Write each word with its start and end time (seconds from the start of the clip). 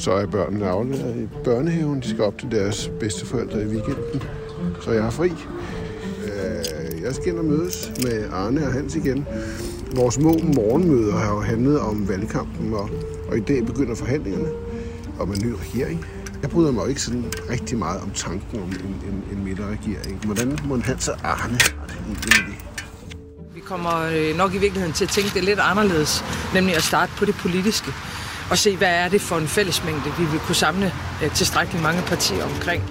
Så 0.00 0.12
er 0.12 0.26
børnene 0.26 0.68
afleveret 0.68 1.16
i 1.16 1.28
børnehaven. 1.44 2.00
De 2.00 2.08
skal 2.08 2.24
op 2.24 2.38
til 2.38 2.50
deres 2.50 2.90
bedsteforældre 3.00 3.62
i 3.62 3.66
weekenden. 3.66 4.22
Så 4.80 4.90
jeg 4.90 5.06
er 5.06 5.10
fri. 5.10 5.28
Øh, 6.24 7.02
jeg 7.02 7.14
skal 7.14 7.28
ind 7.28 7.38
og 7.38 7.44
mødes 7.44 7.92
med 8.02 8.28
Arne 8.32 8.66
og 8.66 8.72
Hans 8.72 8.96
igen. 8.96 9.26
Vores 9.96 10.14
små 10.14 10.32
morgenmøder 10.32 11.16
har 11.16 11.34
jo 11.34 11.40
handlet 11.40 11.80
om 11.80 12.08
valgkampen, 12.08 12.74
og, 12.74 12.90
og 13.28 13.36
i 13.36 13.40
dag 13.40 13.66
begynder 13.66 13.94
forhandlingerne 13.94 14.48
om 15.18 15.32
en 15.32 15.38
ny 15.44 15.52
regering. 15.52 16.04
Jeg 16.42 16.50
bryder 16.50 16.72
mig 16.72 16.82
jo 16.82 16.88
ikke 16.88 17.02
sådan 17.02 17.24
rigtig 17.50 17.78
meget 17.78 18.00
om 18.00 18.10
tanken 18.10 18.60
om 18.60 18.68
en, 18.68 18.94
en, 19.08 19.24
en 19.32 19.44
midterregering. 19.44 20.24
Hvordan 20.24 20.58
må 20.64 20.76
Hans 20.76 21.08
og 21.08 21.16
Arne 21.22 21.58
har 21.78 21.86
det 21.86 21.96
egentlig 21.96 22.16
med 22.26 22.54
det? 22.54 22.70
Vi 23.54 23.60
kommer 23.60 24.00
øh, 24.12 24.36
nok 24.36 24.54
i 24.54 24.58
virkeligheden 24.58 24.92
til 24.94 25.04
at 25.04 25.10
tænke 25.10 25.30
det 25.34 25.44
lidt 25.44 25.58
anderledes, 25.58 26.24
nemlig 26.54 26.76
at 26.76 26.82
starte 26.82 27.12
på 27.18 27.24
det 27.24 27.34
politiske 27.34 27.92
og 28.50 28.58
se, 28.58 28.76
hvad 28.76 28.88
er 28.88 29.08
det 29.08 29.20
for 29.20 29.36
en 29.36 29.46
fællesmængde, 29.46 30.10
vi 30.18 30.24
vil 30.30 30.40
kunne 30.40 30.54
samle 30.54 30.86
øh, 31.22 31.34
tilstrækkeligt 31.34 31.82
mange 31.82 32.02
partier 32.02 32.44
omkring. 32.44 32.82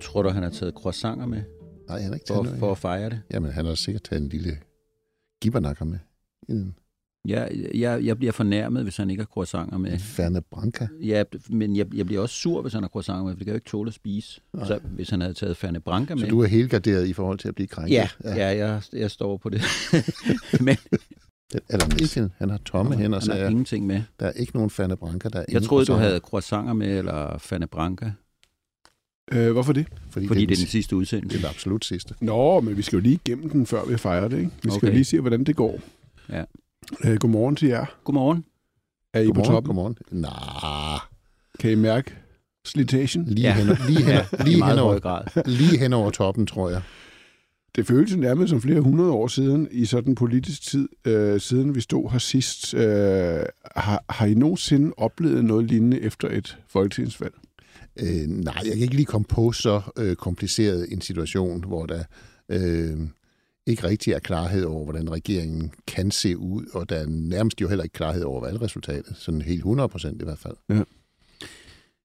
Tror 0.00 0.22
du, 0.22 0.28
han 0.28 0.42
har 0.42 0.50
taget 0.50 0.74
croissanter 0.74 1.26
med 1.26 1.42
Nej, 1.88 1.98
han 1.98 2.08
har 2.08 2.14
ikke 2.14 2.24
for, 2.28 2.34
taget 2.34 2.44
noget. 2.44 2.58
for 2.58 2.70
at 2.70 2.78
fejre 2.78 3.10
det? 3.10 3.20
Jamen, 3.30 3.52
han 3.52 3.66
har 3.66 3.74
sikkert 3.74 4.02
taget 4.02 4.22
en 4.22 4.28
lille 4.28 4.58
gibbernakker 5.42 5.84
med. 5.84 5.98
En, 6.48 6.74
Jeg, 7.28 7.50
jeg, 7.74 8.04
jeg 8.04 8.16
bliver 8.18 8.32
fornærmet, 8.32 8.82
hvis 8.82 8.96
han 8.96 9.10
ikke 9.10 9.20
har 9.20 9.26
croissanter 9.26 9.78
med. 9.78 9.98
Ferne 9.98 10.40
Branca. 10.50 10.88
Ja, 11.02 11.22
men 11.50 11.76
jeg, 11.76 11.94
jeg 11.94 12.06
bliver 12.06 12.22
også 12.22 12.34
sur, 12.34 12.62
hvis 12.62 12.72
han 12.72 12.82
har 12.82 12.88
croissanter 12.88 13.24
med, 13.24 13.32
for 13.32 13.36
det 13.38 13.44
kan 13.46 13.46
jeg 13.46 13.54
jo 13.54 13.56
ikke 13.56 13.68
tåle 13.70 13.88
at 13.88 13.94
spise. 13.94 14.40
Nej. 14.52 14.66
Så 14.66 14.78
hvis 14.84 15.10
han 15.10 15.20
havde 15.20 15.34
taget 15.34 15.56
Ferne 15.56 15.80
Branca 15.80 16.14
med... 16.14 16.22
Så 16.22 16.28
du 16.28 16.40
er 16.40 16.46
helgarderet 16.46 17.06
i 17.08 17.12
forhold 17.12 17.38
til 17.38 17.48
at 17.48 17.54
blive 17.54 17.66
krænket? 17.66 17.94
Ja, 17.94 18.08
ja 18.24 18.46
jeg, 18.66 18.82
jeg 18.92 19.10
står 19.10 19.36
på 19.36 19.48
det. 19.48 19.60
men 20.60 20.76
Det 21.52 21.60
er 21.68 21.76
der 21.78 21.96
ikke. 22.02 22.30
Han 22.38 22.50
har 22.50 22.58
tomme 22.64 22.96
hænder, 22.96 23.20
så 23.20 23.30
han 23.30 23.36
har 23.38 23.42
jeg, 23.44 23.50
ingenting 23.50 23.86
med. 23.86 24.02
der 24.20 24.26
er 24.26 24.32
ikke 24.32 24.52
nogen 24.54 24.70
Ferne 24.70 24.96
Branca. 24.96 25.28
Der 25.28 25.38
er 25.38 25.44
Jeg 25.52 25.62
troede, 25.62 25.86
du 25.86 25.92
havde 25.92 26.18
croissanter 26.18 26.72
med, 26.72 26.98
eller 26.98 27.38
Ferne 27.38 27.66
Branca, 27.66 28.12
Øh, 29.32 29.52
hvorfor 29.52 29.72
det? 29.72 29.86
Fordi, 30.10 30.26
fordi 30.26 30.40
det 30.40 30.44
er 30.44 30.46
den 30.46 30.56
sidste. 30.56 30.70
sidste 30.72 30.90
Det 30.90 30.96
udsendelse. 31.00 31.36
er 31.36 31.40
den 31.40 31.48
absolut 31.50 31.84
sidste. 31.84 32.14
Nå, 32.20 32.60
men 32.60 32.76
vi 32.76 32.82
skal 32.82 32.96
jo 32.96 33.00
lige 33.02 33.14
igennem 33.26 33.50
den, 33.50 33.66
før 33.66 33.84
vi 33.84 33.96
fejrer 33.96 34.28
det. 34.28 34.38
Ikke? 34.38 34.50
Vi 34.62 34.70
skal 34.70 34.76
Okay. 34.76 34.86
jo 34.88 34.92
lige 34.92 35.04
se, 35.04 35.20
hvordan 35.20 35.44
det 35.44 35.56
går. 35.56 35.80
Ja. 36.28 36.44
Øh, 37.04 37.16
godmorgen 37.16 37.56
til 37.56 37.68
jer. 37.68 37.86
Godmorgen. 38.04 38.44
Er 39.14 39.20
I 39.20 39.26
på 39.26 39.32
Godmorgen, 39.32 39.52
toppen? 39.54 39.68
godmorgen. 39.68 39.96
Nej, 40.10 40.98
Kan 41.60 41.70
I 41.70 41.74
mærke 41.74 42.14
slitagen? 42.64 43.24
lige, 43.24 43.40
Ja. 43.48 43.54
hen, 43.64 43.66
lige, 43.66 44.04
hen, 44.04 44.24
lige, 44.44 44.58
meget 44.58 44.74
hen 44.78 44.84
over, 44.84 44.98
grad. 44.98 45.24
lige 45.46 45.78
hen 45.78 45.92
over 45.92 46.10
toppen, 46.10 46.46
tror 46.46 46.70
jeg. 46.70 46.82
Det 47.76 47.86
føles 47.86 48.16
nærmest 48.16 48.50
som 48.50 48.62
flere 48.62 48.80
hundrede 48.80 49.10
år 49.10 49.26
siden, 49.26 49.68
i 49.70 49.84
sådan 49.84 50.14
politisk 50.14 50.62
tid, 50.62 50.88
øh, 51.04 51.40
siden 51.40 51.74
vi 51.74 51.80
stod 51.80 52.10
her 52.10 52.18
sidst. 52.18 52.74
Øh, 52.74 53.40
har, 53.76 54.04
har 54.08 54.26
I 54.26 54.34
nogensinde 54.34 54.92
oplevet 54.96 55.44
noget 55.44 55.64
lignende 55.66 56.00
efter 56.00 56.28
et 56.30 56.58
folketingsvalg? 56.68 57.34
Øh, 57.96 58.26
nej, 58.28 58.54
jeg 58.64 58.72
kan 58.72 58.82
ikke 58.82 58.94
lige 58.94 59.06
komme 59.06 59.24
på 59.24 59.52
så 59.52 59.80
øh, 59.98 60.16
kompliceret 60.16 60.86
en 60.92 61.00
situation, 61.00 61.64
hvor 61.64 61.86
der 61.86 62.02
øh, 62.48 62.96
ikke 63.68 63.84
rigtig 63.84 64.12
er 64.12 64.18
klarhed 64.18 64.64
over, 64.64 64.84
hvordan 64.84 65.12
regeringen 65.12 65.72
kan 65.86 66.10
se 66.10 66.38
ud, 66.38 66.66
og 66.74 66.88
der 66.88 66.96
er 66.96 67.06
nærmest 67.06 67.60
jo 67.60 67.68
heller 67.68 67.84
ikke 67.84 67.94
klarhed 67.94 68.22
over 68.22 68.40
valgresultatet, 68.40 69.16
sådan 69.16 69.42
helt 69.42 69.58
100 69.58 69.88
procent 69.88 70.22
i 70.22 70.24
hvert 70.24 70.38
fald. 70.38 70.56
Ja, 70.68 70.82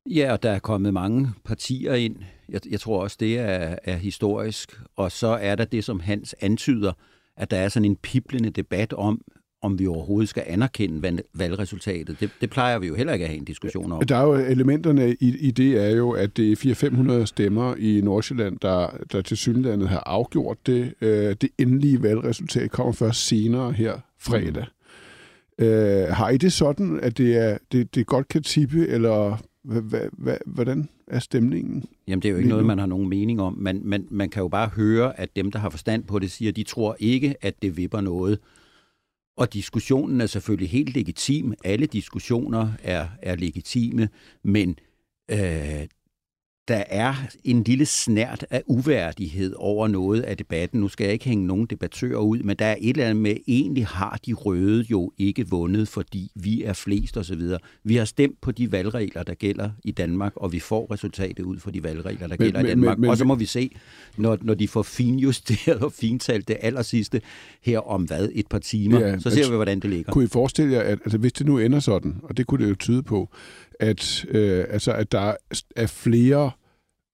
Ja, 0.09 0.31
og 0.31 0.43
der 0.43 0.51
er 0.51 0.59
kommet 0.59 0.93
mange 0.93 1.29
partier 1.45 1.93
ind. 1.93 2.15
Jeg, 2.49 2.61
jeg 2.69 2.79
tror 2.79 3.03
også, 3.03 3.17
det 3.19 3.39
er, 3.39 3.75
er 3.83 3.95
historisk. 3.95 4.81
Og 4.95 5.11
så 5.11 5.27
er 5.27 5.55
der 5.55 5.65
det, 5.65 5.83
som 5.83 5.99
Hans 5.99 6.35
antyder, 6.41 6.93
at 7.37 7.51
der 7.51 7.57
er 7.57 7.69
sådan 7.69 7.85
en 7.85 7.95
piblende 7.95 8.49
debat 8.49 8.93
om, 8.93 9.21
om 9.63 9.79
vi 9.79 9.87
overhovedet 9.87 10.29
skal 10.29 10.43
anerkende 10.47 11.01
valg- 11.01 11.29
valgresultatet. 11.33 12.19
Det, 12.19 12.29
det 12.41 12.49
plejer 12.49 12.79
vi 12.79 12.87
jo 12.87 12.95
heller 12.95 13.13
ikke 13.13 13.23
at 13.23 13.29
have 13.29 13.39
en 13.39 13.45
diskussion 13.45 13.91
om. 13.91 14.05
Der 14.05 14.15
er 14.17 14.23
jo 14.23 14.33
elementerne 14.33 15.15
i, 15.19 15.37
i 15.39 15.51
det 15.51 15.85
er 15.85 15.89
jo, 15.89 16.11
at 16.11 16.37
det 16.37 16.51
er 16.51 17.19
400-500 17.21 17.25
stemmer 17.25 17.75
i 17.75 18.01
Nordsjælland, 18.03 18.59
der, 18.61 18.97
der 19.11 19.21
til 19.21 19.37
synlandet 19.37 19.89
har 19.89 20.03
afgjort 20.05 20.57
det. 20.67 20.93
Øh, 21.01 21.35
det 21.41 21.49
endelige 21.57 22.03
valgresultat 22.03 22.71
kommer 22.71 22.93
først 22.93 23.27
senere 23.27 23.71
her 23.71 23.93
fredag. 24.19 24.65
Mm. 25.59 25.65
Øh, 25.65 26.07
har 26.07 26.29
I 26.29 26.37
det 26.37 26.53
sådan, 26.53 26.99
at 26.99 27.17
det, 27.17 27.37
er, 27.37 27.57
det, 27.71 27.95
det 27.95 28.05
godt 28.05 28.27
kan 28.27 28.43
tippe, 28.43 28.87
eller 28.87 29.37
hvordan 30.45 30.89
er 31.07 31.19
stemningen? 31.19 31.83
Jamen, 32.07 32.21
det 32.21 32.27
er 32.29 32.31
jo 32.31 32.37
ikke 32.37 32.49
noget, 32.49 32.65
man 32.65 32.79
har 32.79 32.85
nogen 32.85 33.09
mening 33.09 33.41
om. 33.41 33.57
Man, 33.59 33.81
man, 33.83 34.07
man 34.11 34.29
kan 34.29 34.41
jo 34.41 34.47
bare 34.47 34.67
høre, 34.67 35.19
at 35.19 35.35
dem, 35.35 35.51
der 35.51 35.59
har 35.59 35.69
forstand 35.69 36.03
på 36.03 36.19
det, 36.19 36.31
siger, 36.31 36.49
at 36.51 36.55
de 36.55 36.63
tror 36.63 36.95
ikke, 36.99 37.35
at 37.41 37.61
det 37.61 37.77
vipper 37.77 38.01
noget. 38.01 38.39
Og 39.37 39.53
diskussionen 39.53 40.21
er 40.21 40.25
selvfølgelig 40.25 40.69
helt 40.69 40.93
legitim. 40.93 41.53
Alle 41.63 41.85
diskussioner 41.85 42.71
er, 42.83 43.07
er 43.21 43.35
legitime, 43.35 44.09
men 44.43 44.75
øh, 45.31 45.87
der 46.67 46.83
er 46.89 47.13
en 47.43 47.63
lille 47.63 47.85
snært 47.85 48.45
af 48.49 48.63
uværdighed 48.67 49.53
over 49.57 49.87
noget 49.87 50.21
af 50.21 50.37
debatten. 50.37 50.79
Nu 50.81 50.87
skal 50.87 51.03
jeg 51.03 51.13
ikke 51.13 51.25
hænge 51.25 51.47
nogen 51.47 51.65
debattører 51.65 52.17
ud, 52.19 52.39
men 52.39 52.55
der 52.59 52.65
er 52.65 52.75
et 52.79 52.89
eller 52.89 53.03
andet 53.05 53.21
med, 53.21 53.35
egentlig 53.47 53.87
har 53.87 54.19
de 54.25 54.33
røde 54.33 54.85
jo 54.91 55.11
ikke 55.17 55.49
vundet, 55.49 55.87
fordi 55.87 56.31
vi 56.35 56.63
er 56.63 56.73
flest 56.73 57.17
osv. 57.17 57.41
Vi 57.83 57.95
har 57.95 58.05
stemt 58.05 58.41
på 58.41 58.51
de 58.51 58.71
valgregler, 58.71 59.23
der 59.23 59.33
gælder 59.33 59.69
i 59.83 59.91
Danmark, 59.91 60.33
og 60.35 60.51
vi 60.51 60.59
får 60.59 60.91
resultatet 60.93 61.43
ud 61.43 61.59
fra 61.59 61.71
de 61.71 61.83
valgregler, 61.83 62.27
der 62.27 62.35
Men- 62.39 62.45
gælder 62.45 62.59
i 62.59 62.63
men- 62.63 62.69
Danmark. 62.69 62.97
men- 62.97 63.01
men- 63.01 63.09
og 63.09 63.17
så 63.17 63.25
må 63.25 63.35
vi 63.35 63.45
se, 63.45 63.69
når, 64.17 64.37
når 64.41 64.53
de 64.53 64.67
får 64.67 64.83
finjusteret 64.83 65.79
og 65.83 65.91
fintalt 65.93 66.47
det 66.47 66.57
aller 66.59 66.81
sidste 66.81 67.21
her 67.61 67.79
om 67.79 68.03
hvad, 68.03 68.29
et 68.33 68.47
par 68.47 68.59
timer, 68.59 68.99
Ja, 68.99 69.19
så 69.19 69.29
ser 69.29 69.49
vi, 69.49 69.55
hvordan 69.55 69.79
det 69.79 69.89
ligger. 69.89 70.11
Kunne 70.11 70.23
I 70.23 70.27
forestille 70.27 70.73
jer, 70.73 70.81
at 70.81 70.99
altså, 71.05 71.17
hvis 71.17 71.33
det 71.33 71.45
nu 71.45 71.57
ender 71.59 71.79
sådan, 71.79 72.15
og 72.23 72.37
det 72.37 72.47
kunne 72.47 72.63
det 72.63 72.69
jo 72.69 72.75
tyde 72.75 73.03
på, 73.03 73.29
at, 73.79 74.25
øh, 74.29 74.65
altså, 74.69 74.93
at 74.93 75.11
der 75.11 75.35
er 75.75 75.87
flere 75.87 76.51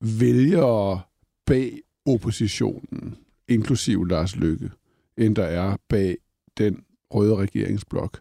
vælgere 0.02 1.02
bag 1.46 1.80
oppositionen, 2.06 3.18
inklusive 3.48 4.08
Lars 4.08 4.36
Lykke, 4.36 4.72
end 5.18 5.36
der 5.36 5.44
er 5.44 5.78
bag 5.90 6.18
den 6.58 6.84
røde 7.14 7.36
regeringsblok. 7.36 8.20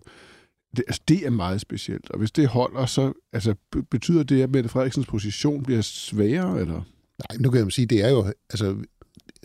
Det, 0.76 0.84
altså, 0.87 1.03
det 1.09 1.26
er 1.26 1.31
meget 1.31 1.60
specielt. 1.60 2.10
Og 2.10 2.19
hvis 2.19 2.31
det 2.31 2.49
holder, 2.49 2.87
så 2.87 3.12
altså, 3.32 3.54
betyder 3.91 4.22
det, 4.22 4.43
at 4.43 4.50
Mette 4.50 4.69
Frederiksens 4.69 5.06
position 5.06 5.62
bliver 5.62 5.81
sværere? 5.81 6.60
Eller? 6.60 6.82
Nej, 7.19 7.38
nu 7.41 7.50
kan 7.50 7.65
jeg 7.65 7.72
sige, 7.72 7.87
det 7.87 8.05
er 8.05 8.09
jo, 8.09 8.32
altså, 8.50 8.76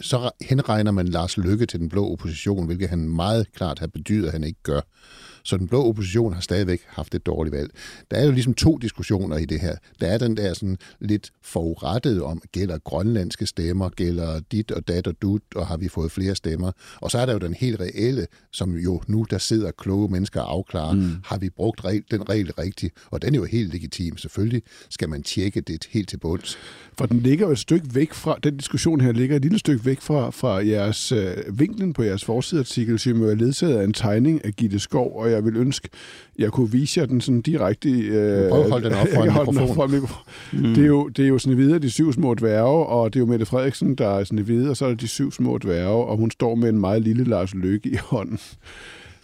så 0.02 0.32
henregner 0.42 0.92
man 0.92 1.08
Lars 1.08 1.38
Lykke 1.38 1.66
til 1.66 1.80
den 1.80 1.90
blå 1.90 2.12
opposition, 2.12 2.66
hvilket 2.66 2.90
han 2.90 3.10
meget 3.10 3.52
klart 3.52 3.80
har 3.80 3.88
bedyret, 3.88 4.26
at 4.26 4.32
han 4.32 4.44
ikke 4.44 4.64
gør. 4.64 4.82
Så 5.44 5.58
den 5.58 5.68
blå 5.68 5.88
opposition 5.88 6.34
har 6.34 6.42
stadigvæk 6.42 6.82
haft 6.88 7.16
et 7.16 7.26
dårligt 7.26 7.56
valg. 7.56 7.72
Der 8.12 8.18
er 8.18 8.26
jo 8.26 8.32
ligesom 8.32 8.54
to 8.54 8.78
diskussioner 8.78 9.38
i 9.38 9.46
det 9.46 9.60
her. 9.60 9.76
Der 10.02 10.08
er 10.08 10.18
den 10.18 10.38
der 10.38 10.54
sådan 10.54 10.78
lidt 11.00 11.32
forurettede 11.42 12.24
om, 12.24 12.42
gælder 12.52 12.78
grønlandske 12.78 13.46
stemmer, 13.46 13.90
gælder 13.90 14.40
dit 14.52 14.72
og 14.72 14.88
dat 14.88 15.08
og 15.08 15.16
dut, 15.22 15.42
og 15.56 15.68
har 15.68 15.78
vi 15.78 15.88
fået 15.88 16.12
flere 16.12 16.36
stemmer. 16.36 16.72
Og 17.02 17.12
så 17.12 17.18
er 17.18 17.26
der 17.26 17.34
jo 17.34 17.40
den 17.40 17.54
helt 17.54 17.80
reelle, 17.80 18.28
som 18.52 18.76
jo 18.76 19.02
nu, 19.08 19.26
der 19.30 19.38
sidder 19.38 19.72
kloge 19.72 20.10
mennesker 20.10 20.42
og 20.42 20.52
afklarer, 20.52 20.94
mm. 20.94 21.16
har 21.26 21.38
vi 21.38 21.50
brugt 21.50 21.86
regel, 21.86 22.04
den 22.12 22.30
regel 22.30 22.52
rigtigt? 22.52 22.94
Og 23.12 23.22
den 23.22 23.36
er 23.36 23.40
jo 23.40 23.46
helt 23.46 23.74
legitim. 23.74 24.18
Selvfølgelig 24.18 24.62
skal 24.90 25.10
man 25.10 25.24
tjekke 25.24 25.62
det 25.62 25.88
helt 25.90 26.10
til 26.10 26.18
bunds. 26.18 26.58
For 26.98 27.06
den 27.06 27.20
ligger 27.20 27.46
jo 27.46 27.52
et 27.52 27.60
stykke 27.60 27.96
væk 27.96 28.14
fra, 28.14 28.38
den 28.44 28.58
diskussion 28.58 29.02
her 29.02 29.12
ligger 29.12 29.36
et 29.36 29.42
lille 29.42 29.60
stykke 29.60 29.83
væk 29.86 30.02
fra, 30.02 30.30
fra 30.30 30.68
jeres 30.68 31.12
øh, 31.12 31.60
vinklen 31.60 31.94
på 31.94 32.04
jeres 32.04 32.26
forsideartikel, 32.26 33.00
som 33.00 33.22
jo 33.22 33.30
er 33.30 33.36
ledsaget 33.36 33.78
af 33.78 33.84
en 33.84 33.94
tegning 33.94 34.46
af 34.46 34.54
Gitte 34.54 34.80
Skov, 34.80 35.20
og 35.20 35.32
jeg 35.32 35.46
vil 35.46 35.58
ønske, 35.58 35.90
jeg 36.40 36.52
kunne 36.52 36.72
vise 36.72 37.00
jer 37.00 37.06
den 37.06 37.22
sådan 37.22 37.42
direkte... 37.42 37.90
Øh, 37.90 38.50
Prøv 38.50 38.64
at 38.64 38.70
holde 38.70 38.90
den 38.90 38.96
op 38.98 39.08
for 39.14 39.24
en 39.24 39.28
mikrofon. 39.28 39.76
for 39.76 39.86
en 39.86 39.92
mikrofon. 39.92 40.24
Mm. 40.54 40.74
Det, 40.74 40.84
er 40.84 40.88
jo, 40.88 41.08
det 41.08 41.26
er 41.26 41.30
jo 41.30 41.38
sådan 41.38 41.58
videre 41.58 41.80
de 41.80 41.90
syv 41.90 42.14
små 42.14 42.34
dværge, 42.34 42.86
og 42.86 43.14
det 43.14 43.20
er 43.20 43.22
jo 43.22 43.26
Mette 43.32 43.46
Frederiksen, 43.46 43.96
der 43.96 44.08
er 44.08 44.24
sådan 44.24 44.48
videre, 44.48 44.70
og 44.70 44.78
så 44.78 44.86
er 44.86 44.90
der 44.90 44.96
de 44.96 45.08
syv 45.08 45.32
små 45.32 45.58
dværge, 45.58 46.06
og 46.06 46.18
hun 46.18 46.32
står 46.32 46.56
med 46.56 46.70
en 46.70 46.80
meget 46.80 47.02
lille 47.02 47.24
Lars 47.24 47.54
Løkke 47.54 47.90
i 47.90 47.98
hånden. 48.04 48.40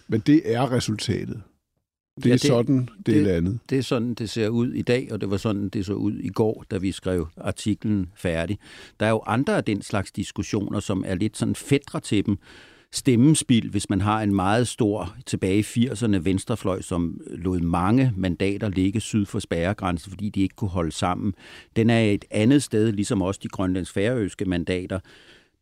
Men 0.07 0.23
det 0.27 0.41
er 0.45 0.71
resultatet. 0.71 1.41
Det 2.23 2.25
Ja, 2.25 2.29
er 2.31 2.33
det- 2.37 2.41
sådan, 2.41 2.89
det 3.05 3.11
er 3.11 3.17
det- 3.17 3.23
landet. 3.27 3.59
Det 3.69 3.77
er 3.77 3.81
sådan, 3.83 4.13
det 4.13 4.29
ser 4.29 4.47
ud 4.49 4.71
i 4.73 4.81
dag, 4.81 5.07
og 5.11 5.21
det 5.21 5.31
var 5.31 5.37
sådan, 5.37 5.69
det 5.69 5.85
så 5.85 5.93
ud 5.93 6.13
i 6.19 6.29
går, 6.29 6.65
da 6.71 6.77
vi 6.77 6.91
skrev 6.91 7.27
artiklen 7.37 8.09
færdig. 8.15 8.57
Der 8.99 9.05
er 9.05 9.09
jo 9.09 9.21
andre 9.27 9.57
af 9.57 9.63
den 9.63 9.81
slags 9.81 10.11
diskussioner, 10.11 10.79
som 10.79 11.03
er 11.07 11.15
lidt 11.15 11.37
sådan 11.37 11.55
fædre 11.55 11.99
til 11.99 12.25
dem. 12.25 12.37
Stemmespil, 12.91 13.69
hvis 13.69 13.89
man 13.89 14.01
har 14.01 14.21
en 14.21 14.35
meget 14.35 14.67
stor 14.67 15.15
tilbage 15.25 15.59
i 15.59 15.61
80'erne 15.63 16.17
venstrefløj, 16.25 16.81
som 16.81 17.21
lod 17.27 17.59
mange 17.59 18.13
mandater 18.17 18.69
ligge 18.69 18.99
syd 18.99 19.25
for 19.25 19.39
spærregrænsen, 19.39 20.09
fordi 20.09 20.29
de 20.29 20.41
ikke 20.41 20.55
kunne 20.55 20.69
holde 20.69 20.91
sammen. 20.91 21.33
Den 21.75 21.89
er 21.89 22.01
et 22.01 22.25
andet 22.31 22.63
sted, 22.63 22.91
ligesom 22.91 23.21
også 23.21 23.39
de 23.43 23.47
grønlands 23.47 23.91
færøske 23.91 24.45
mandater. 24.45 24.99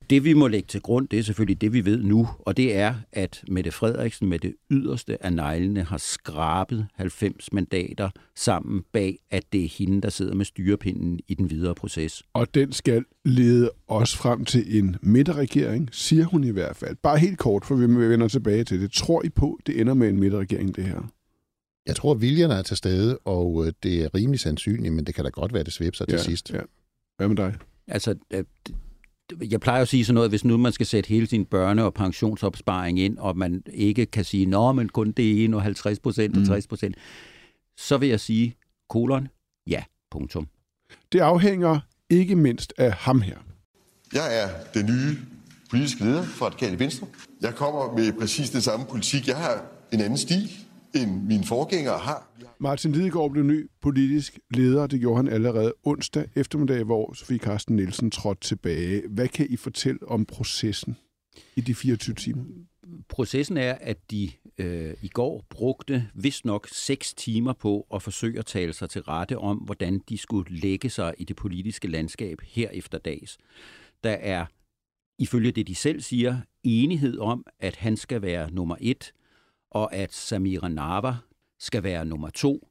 Det 0.09 0.23
vi 0.23 0.33
må 0.33 0.47
lægge 0.47 0.67
til 0.67 0.81
grund, 0.81 1.07
det 1.07 1.19
er 1.19 1.23
selvfølgelig 1.23 1.61
det, 1.61 1.73
vi 1.73 1.85
ved 1.85 2.03
nu, 2.03 2.27
og 2.39 2.57
det 2.57 2.75
er, 2.75 2.95
at 3.11 3.43
Mette 3.47 3.71
Frederiksen 3.71 4.29
med 4.29 4.39
det 4.39 4.55
yderste 4.71 5.25
af 5.25 5.33
neglene 5.33 5.83
har 5.83 5.97
skrabet 5.97 6.87
90 6.95 7.53
mandater 7.53 8.09
sammen 8.35 8.83
bag, 8.93 9.19
at 9.31 9.43
det 9.53 9.63
er 9.63 9.69
hende, 9.69 10.01
der 10.01 10.09
sidder 10.09 10.35
med 10.35 10.45
styrepinden 10.45 11.19
i 11.27 11.33
den 11.33 11.49
videre 11.49 11.75
proces. 11.75 12.23
Og 12.33 12.55
den 12.55 12.71
skal 12.71 13.05
lede 13.25 13.71
os 13.87 14.15
frem 14.15 14.45
til 14.45 14.79
en 14.79 14.95
midterregering, 15.01 15.89
siger 15.91 16.25
hun 16.25 16.43
i 16.43 16.49
hvert 16.49 16.75
fald. 16.75 16.95
Bare 17.03 17.17
helt 17.17 17.37
kort, 17.37 17.65
for 17.65 17.75
vi 17.75 18.09
vender 18.09 18.27
tilbage 18.27 18.63
til 18.63 18.81
det. 18.81 18.91
Tror 18.91 19.25
I 19.25 19.29
på, 19.29 19.59
det 19.67 19.81
ender 19.81 19.93
med 19.93 20.09
en 20.09 20.19
midterregering, 20.19 20.75
det 20.75 20.83
her? 20.83 21.11
Jeg 21.87 21.95
tror, 21.95 22.11
at 22.11 22.21
viljerne 22.21 22.53
er 22.53 22.61
til 22.61 22.77
stede, 22.77 23.17
og 23.17 23.65
øh, 23.67 23.73
det 23.83 24.03
er 24.03 24.15
rimelig 24.15 24.39
sandsynligt, 24.39 24.93
men 24.93 25.05
det 25.05 25.15
kan 25.15 25.23
da 25.23 25.29
godt 25.29 25.53
være, 25.53 25.63
det 25.63 25.73
svipser 25.73 26.05
ja, 26.09 26.17
til 26.17 26.25
sidst. 26.25 26.53
Ja. 26.53 26.59
Hvad 27.17 27.27
med 27.27 27.35
dig? 27.35 27.55
Altså, 27.87 28.15
jeg 29.51 29.59
plejer 29.59 29.81
at 29.81 29.87
sige 29.87 30.05
sådan 30.05 30.15
noget, 30.15 30.31
hvis 30.31 30.45
nu 30.45 30.57
man 30.57 30.71
skal 30.71 30.85
sætte 30.85 31.07
hele 31.07 31.27
sin 31.27 31.47
børne- 31.55 31.81
og 31.81 31.93
pensionsopsparing 31.93 32.99
ind, 32.99 33.17
og 33.17 33.37
man 33.37 33.63
ikke 33.73 34.05
kan 34.05 34.23
sige, 34.23 34.45
nå, 34.45 34.71
men 34.71 34.89
kun 34.89 35.11
det 35.11 35.43
ene 35.43 35.57
og 35.57 35.63
50 35.63 35.99
procent 35.99 36.37
og 36.37 36.45
60 36.45 36.65
mm. 36.65 36.69
procent, 36.69 36.95
mm. 36.95 37.01
så 37.77 37.97
vil 37.97 38.09
jeg 38.09 38.19
sige, 38.19 38.55
kolon, 38.89 39.27
ja, 39.67 39.83
punktum. 40.11 40.47
Det 41.11 41.19
afhænger 41.19 41.79
ikke 42.09 42.35
mindst 42.35 42.73
af 42.77 42.93
ham 42.93 43.21
her. 43.21 43.37
Jeg 44.13 44.43
er 44.43 44.49
den 44.73 44.85
nye 44.85 45.17
politiske 45.69 46.03
leder 46.03 46.23
for 46.23 46.45
Radikale 46.45 46.79
Venstre. 46.79 47.07
Jeg 47.41 47.55
kommer 47.55 47.97
med 47.97 48.13
præcis 48.13 48.49
den 48.49 48.61
samme 48.61 48.85
politik. 48.85 49.27
Jeg 49.27 49.37
har 49.37 49.65
en 49.91 50.01
anden 50.01 50.17
stil, 50.17 50.49
end 51.03 51.23
mine 51.23 51.43
forgængere 51.43 51.97
har. 51.97 52.29
Martin 52.59 52.91
Lidegaard 52.91 53.31
blev 53.31 53.43
ny 53.43 53.69
politisk 53.81 54.39
leder. 54.49 54.87
Det 54.87 54.99
gjorde 54.99 55.15
han 55.15 55.27
allerede 55.27 55.73
onsdag 55.83 56.29
eftermiddag, 56.35 56.83
hvor 56.83 57.13
Sofie 57.13 57.37
Carsten 57.37 57.75
Nielsen 57.75 58.11
trådte 58.11 58.41
tilbage. 58.41 59.03
Hvad 59.09 59.27
kan 59.27 59.47
I 59.49 59.55
fortælle 59.55 59.99
om 60.07 60.25
processen 60.25 60.97
i 61.55 61.61
de 61.61 61.75
24 61.75 62.15
timer? 62.15 62.43
Processen 63.09 63.57
er, 63.57 63.73
at 63.81 64.11
de 64.11 64.31
øh, 64.57 64.93
i 65.01 65.07
går 65.07 65.45
brugte 65.49 66.09
vist 66.13 66.45
nok 66.45 66.67
seks 66.71 67.13
timer 67.13 67.53
på 67.53 67.87
at 67.93 68.01
forsøge 68.01 68.39
at 68.39 68.45
tale 68.45 68.73
sig 68.73 68.89
til 68.89 69.01
rette 69.01 69.37
om, 69.37 69.57
hvordan 69.57 70.01
de 70.09 70.17
skulle 70.17 70.59
lægge 70.59 70.89
sig 70.89 71.13
i 71.17 71.23
det 71.23 71.35
politiske 71.35 71.87
landskab 71.87 72.41
her 72.43 72.69
efter 72.69 72.97
dags. 72.97 73.37
Der 74.03 74.11
er, 74.11 74.45
ifølge 75.19 75.51
det 75.51 75.67
de 75.67 75.75
selv 75.75 76.01
siger, 76.01 76.37
enighed 76.63 77.17
om, 77.17 77.45
at 77.59 77.75
han 77.75 77.97
skal 77.97 78.21
være 78.21 78.51
nummer 78.51 78.75
et, 78.81 79.13
og 79.71 79.93
at 79.95 80.13
Samira 80.13 80.67
Nava 80.67 81.15
skal 81.59 81.83
være 81.83 82.05
nummer 82.05 82.29
to. 82.29 82.67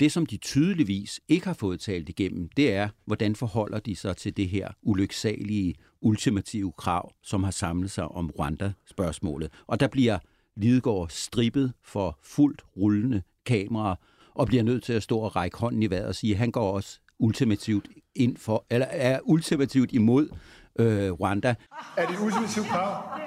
Det, 0.00 0.12
som 0.12 0.26
de 0.26 0.36
tydeligvis 0.36 1.20
ikke 1.28 1.46
har 1.46 1.54
fået 1.54 1.80
talt 1.80 2.08
igennem, 2.08 2.48
det 2.56 2.74
er, 2.74 2.88
hvordan 3.04 3.36
forholder 3.36 3.78
de 3.78 3.96
sig 3.96 4.16
til 4.16 4.36
det 4.36 4.48
her 4.48 4.68
ulyksalige, 4.82 5.74
ultimative 6.00 6.72
krav, 6.72 7.12
som 7.22 7.44
har 7.44 7.50
samlet 7.50 7.90
sig 7.90 8.08
om 8.08 8.30
Rwanda-spørgsmålet. 8.38 9.52
Og 9.66 9.80
der 9.80 9.88
bliver 9.88 10.18
Lidegaard 10.56 11.08
strippet 11.08 11.72
for 11.84 12.18
fuldt 12.22 12.64
rullende 12.76 13.22
kamera, 13.46 13.96
og 14.34 14.46
bliver 14.46 14.62
nødt 14.62 14.84
til 14.84 14.92
at 14.92 15.02
stå 15.02 15.18
og 15.18 15.36
række 15.36 15.58
hånden 15.58 15.82
i 15.82 15.90
vejret 15.90 16.06
og 16.06 16.14
sige, 16.14 16.32
at 16.32 16.38
han 16.38 16.50
går 16.50 16.72
også 16.72 17.00
ultimativt 17.18 17.88
ind 18.14 18.36
for, 18.36 18.66
eller 18.70 18.86
er 18.86 19.20
ultimativt 19.22 19.92
imod 19.92 20.28
øh, 20.78 21.12
Rwanda. 21.12 21.54
Er 21.96 22.06
det 22.06 22.14
et 22.14 22.20
ultimativt 22.20 22.66
krav? 22.66 23.20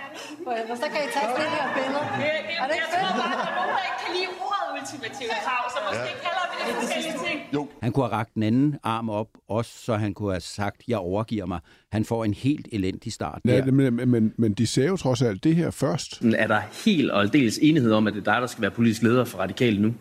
Så 0.76 0.86
kan 0.92 1.00
I 1.08 1.12
tage 1.14 1.36
flere 1.36 1.50
her 1.50 2.39
billeder. 2.50 2.64
Er 2.64 2.68
det 2.70 2.76
ikke 2.80 2.90
fedt? 2.96 3.14
Der 3.20 3.26
er 3.50 3.56
nogen, 3.60 3.74
der 3.78 3.84
ikke 3.88 4.00
kan 4.04 4.12
lide 4.18 4.30
ordet 4.48 4.68
ultimativt 4.78 5.34
krav, 5.46 5.64
så 5.74 5.80
måske 5.88 6.10
ja. 6.12 6.20
kalder 6.26 6.44
vi 6.50 6.56
det 6.68 6.76
forskellige 6.82 7.18
ting. 7.28 7.38
Jo. 7.56 7.62
Han 7.86 7.92
kunne 7.92 8.06
have 8.08 8.16
rakt 8.20 8.34
den 8.36 8.44
anden 8.50 8.70
arm 8.84 9.08
op, 9.10 9.30
også 9.58 9.72
så 9.86 9.94
han 10.06 10.12
kunne 10.18 10.32
have 10.38 10.48
sagt, 10.60 10.80
jeg 10.88 10.98
overgiver 10.98 11.46
mig. 11.54 11.60
Han 11.92 12.06
får 12.06 12.26
en 12.26 12.34
helt 12.34 12.68
elendig 12.72 13.12
start 13.20 13.40
ja, 13.46 13.58
der. 13.58 13.72
Men, 13.72 14.10
men, 14.10 14.34
men 14.38 14.54
de 14.54 14.68
sagde 14.68 14.90
jo 14.90 14.98
trods 14.98 15.22
alt 15.22 15.44
det 15.44 15.56
her 15.56 15.70
først. 15.72 16.22
Er 16.22 16.48
der 16.48 16.62
helt 16.86 17.12
og 17.12 17.22
aldeles 17.22 17.60
enighed 17.62 17.92
om, 17.92 18.08
at 18.08 18.14
det 18.14 18.20
er 18.28 18.32
dig, 18.34 18.42
der 18.42 18.48
skal 18.48 18.62
være 18.62 18.72
politisk 18.72 19.02
leder 19.02 19.26
for 19.26 19.38
Radikale 19.38 19.82
nu? 19.82 19.94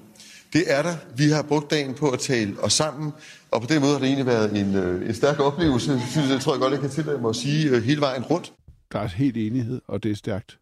Det 0.53 0.63
er 0.67 0.83
der. 0.83 0.95
Vi 1.17 1.31
har 1.31 1.43
brugt 1.43 1.71
dagen 1.71 1.95
på 1.95 2.11
at 2.11 2.19
tale 2.19 2.55
os 2.61 2.73
sammen, 2.73 3.13
og 3.51 3.61
på 3.61 3.67
den 3.67 3.81
måde 3.81 3.93
har 3.93 3.99
det 3.99 4.07
egentlig 4.07 4.27
været 4.27 4.61
en, 4.61 4.75
øh, 4.75 5.09
en 5.09 5.15
stærk 5.15 5.41
oplevelse, 5.41 6.01
synes 6.11 6.31
jeg, 6.31 6.41
tror 6.41 6.53
jeg 6.53 6.61
godt, 6.61 6.73
jeg 6.73 6.81
kan 6.81 6.91
tillade 6.91 7.21
mig 7.21 7.29
at 7.29 7.37
sige, 7.37 7.71
øh, 7.71 7.83
hele 7.83 8.01
vejen 8.01 8.23
rundt. 8.23 8.53
Der 8.93 8.99
er 8.99 9.07
helt 9.07 9.37
enighed, 9.37 9.81
og 9.89 10.03
det 10.03 10.11
er 10.11 10.17
stærkt. 10.17 10.59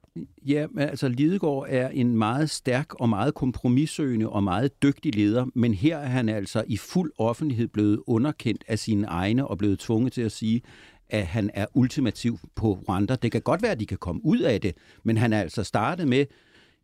Ja, 0.47 0.67
altså 0.79 1.09
Lidegaard 1.09 1.67
er 1.69 1.89
en 1.89 2.17
meget 2.17 2.51
stærk 2.51 2.95
og 2.95 3.09
meget 3.09 3.35
kompromissøgende 3.35 4.29
og 4.29 4.45
meget 4.45 4.83
dygtig 4.83 5.15
leder, 5.15 5.47
men 5.55 5.75
her 5.75 5.99
er 5.99 6.09
han 6.09 6.29
altså 6.29 6.65
i 6.67 6.77
fuld 6.77 7.13
offentlighed 7.19 7.69
blevet 7.69 8.01
underkendt 8.07 8.65
af 8.69 8.79
sine 8.79 9.07
egne 9.07 9.47
og 9.47 9.59
blevet 9.59 9.79
tvunget 9.79 10.13
til 10.13 10.23
at 10.23 10.33
sige, 10.33 10.63
at 11.09 11.27
han 11.27 11.51
er 11.55 11.67
ultimativ 11.75 12.39
på 12.55 12.79
Rwanda. 12.89 13.17
Det 13.17 13.33
kan 13.33 13.43
godt 13.43 13.63
være, 13.63 13.73
at 13.73 13.81
de 13.81 13.87
kan 13.87 13.99
komme 13.99 14.21
ud 14.25 14.39
af 14.39 14.61
det, 14.61 14.75
men 15.05 15.17
han 15.17 15.33
er 15.33 15.41
altså 15.41 15.65
startet 15.65 16.09
med 16.09 16.27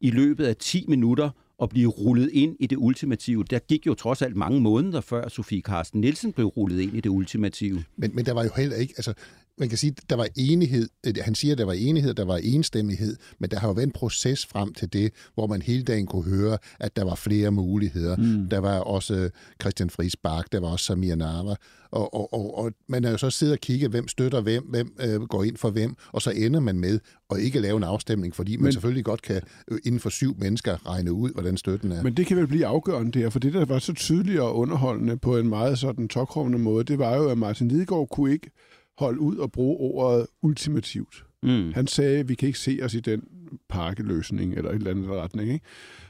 i 0.01 0.11
løbet 0.11 0.45
af 0.45 0.57
10 0.57 0.85
minutter 0.89 1.31
at 1.63 1.69
blive 1.69 1.89
rullet 1.89 2.31
ind 2.33 2.57
i 2.61 2.67
det 2.67 2.77
ultimative. 2.77 3.45
Der 3.45 3.59
gik 3.59 3.87
jo 3.87 3.95
trods 3.95 4.23
alt 4.23 4.37
mange 4.37 4.61
måneder 4.61 5.01
før 5.01 5.29
Sofie 5.29 5.61
Carsten 5.61 6.01
Nielsen 6.01 6.33
blev 6.33 6.47
rullet 6.47 6.81
ind 6.81 6.97
i 6.97 7.01
det 7.01 7.11
ultimative. 7.11 7.85
Men, 7.97 8.15
men 8.15 8.27
der 8.27 8.33
var 8.33 8.43
jo 8.43 8.51
heller 8.57 8.77
ikke, 8.77 8.95
altså 8.97 9.15
man 9.59 9.69
kan 9.69 9.79
sige, 9.79 9.95
der 10.11 10.17
var 10.17 10.29
enighed. 10.37 10.89
Øh, 11.07 11.15
han 11.21 11.35
siger, 11.35 11.55
der 11.55 11.65
var 11.65 11.73
enighed, 11.73 12.15
der 12.15 12.25
var 12.25 12.37
enstemmighed, 12.37 13.17
men 13.39 13.51
der 13.51 13.59
har 13.59 13.69
jo 13.69 13.73
været 13.73 13.87
en 13.87 13.93
proces 13.93 14.47
frem 14.47 14.75
til 14.75 14.93
det, 14.93 15.13
hvor 15.35 15.47
man 15.47 15.63
hele 15.63 15.83
dagen 15.83 16.07
kunne 16.07 16.25
høre, 16.25 16.59
at 16.81 16.97
der 16.97 17.05
var 17.05 17.15
flere 17.15 17.51
muligheder. 17.51 18.17
Mm. 18.17 18.49
Der 18.49 18.59
var 18.59 18.79
også 18.79 19.31
Christian 19.61 19.91
Friis 19.91 20.17
Bak, 20.17 20.53
der 20.53 20.61
var 20.61 20.69
også 20.69 20.85
Samir 20.85 21.15
Nava, 21.15 21.55
og, 21.93 22.15
og, 22.15 22.33
og, 22.35 22.59
og 22.59 22.73
man 22.89 23.05
er 23.05 23.11
jo 23.11 23.19
så 23.19 23.31
siddet 23.31 23.53
og 23.53 23.61
kigget, 23.61 23.91
hvem 23.91 24.09
støtter 24.09 24.41
hvem, 24.41 24.65
hvem 24.65 24.93
øh, 25.01 25.21
går 25.21 25.45
ind 25.45 25.57
for 25.57 25.71
hvem, 25.71 25.95
og 26.13 26.23
så 26.23 26.31
ender 26.31 26.61
man 26.61 26.81
med 26.81 27.01
at 27.31 27.39
ikke 27.39 27.61
lave 27.61 27.77
en 27.77 27.83
afstemning, 27.83 28.35
fordi 28.35 28.57
man 28.57 28.63
men, 28.63 28.73
selvfølgelig 28.73 29.05
godt 29.05 29.23
kan 29.23 29.41
øh, 29.71 29.79
inden 29.85 30.01
for 30.01 30.11
syv 30.11 30.37
mennesker 30.39 30.89
regne 30.89 31.13
ud, 31.13 31.31
hvordan 31.33 31.57
støtten 31.57 31.93
er. 31.93 32.03
Men 32.03 32.17
det 32.17 32.27
kan 32.27 32.37
vel 32.37 32.47
blive 32.47 32.67
afgørende 32.67 33.21
der, 33.21 33.31
for 33.31 33.39
det, 33.39 33.53
der 33.53 33.65
var 33.65 33.79
så 33.79 33.93
tydeligt 33.93 34.41
og 34.41 34.57
underholdende 34.57 35.17
på 35.17 35.39
en 35.39 35.49
meget 35.49 35.79
sådan 35.79 36.09
tokrummende 36.09 36.59
måde, 36.59 36.85
det 36.85 36.99
var 36.99 37.17
jo, 37.17 37.29
at 37.29 37.39
Martin 37.39 37.69
Lidegaard 37.69 38.09
kunne 38.09 38.33
ikke 38.33 38.51
holde 38.99 39.21
ud 39.21 39.37
og 39.37 39.53
bruge 39.53 39.77
ordet 39.77 40.27
ultimativt. 40.43 41.25
Mm. 41.43 41.73
Han 41.73 41.87
sagde, 41.87 42.19
at 42.19 42.29
vi 42.29 42.35
kan 42.35 42.47
ikke 42.47 42.59
se 42.59 42.79
os 42.83 42.95
i 42.95 43.01
den 43.01 43.23
pakkeløsning 43.69 44.55
eller 44.55 44.71
et 44.71 44.75
eller 44.75 44.91
andet 44.91 45.11
retning. 45.11 45.53
Ikke? 45.53 45.65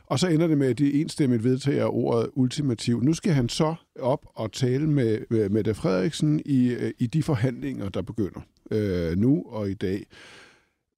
Og 0.07 0.19
så 0.19 0.29
ender 0.29 0.47
det 0.47 0.59
med, 0.59 0.69
at 0.69 0.79
de 0.79 1.01
enstemmigt 1.01 1.45
vedtager 1.45 1.87
ordet 1.87 2.31
ultimativ. 2.35 3.03
Nu 3.03 3.15
skal 3.15 3.33
han 3.33 3.49
så 3.49 3.75
op 4.01 4.27
og 4.35 4.53
tale 4.53 4.87
med, 4.87 5.19
med 5.31 5.49
Mette 5.49 5.75
Frederiksen 5.75 6.41
i, 6.45 6.69
øh, 6.69 6.93
i 6.99 7.07
de 7.07 7.23
forhandlinger, 7.23 7.89
der 7.89 8.03
begynder 8.03 8.41
øh, 8.71 9.17
nu 9.17 9.43
og 9.47 9.71
i 9.71 9.75
dag. 9.75 10.07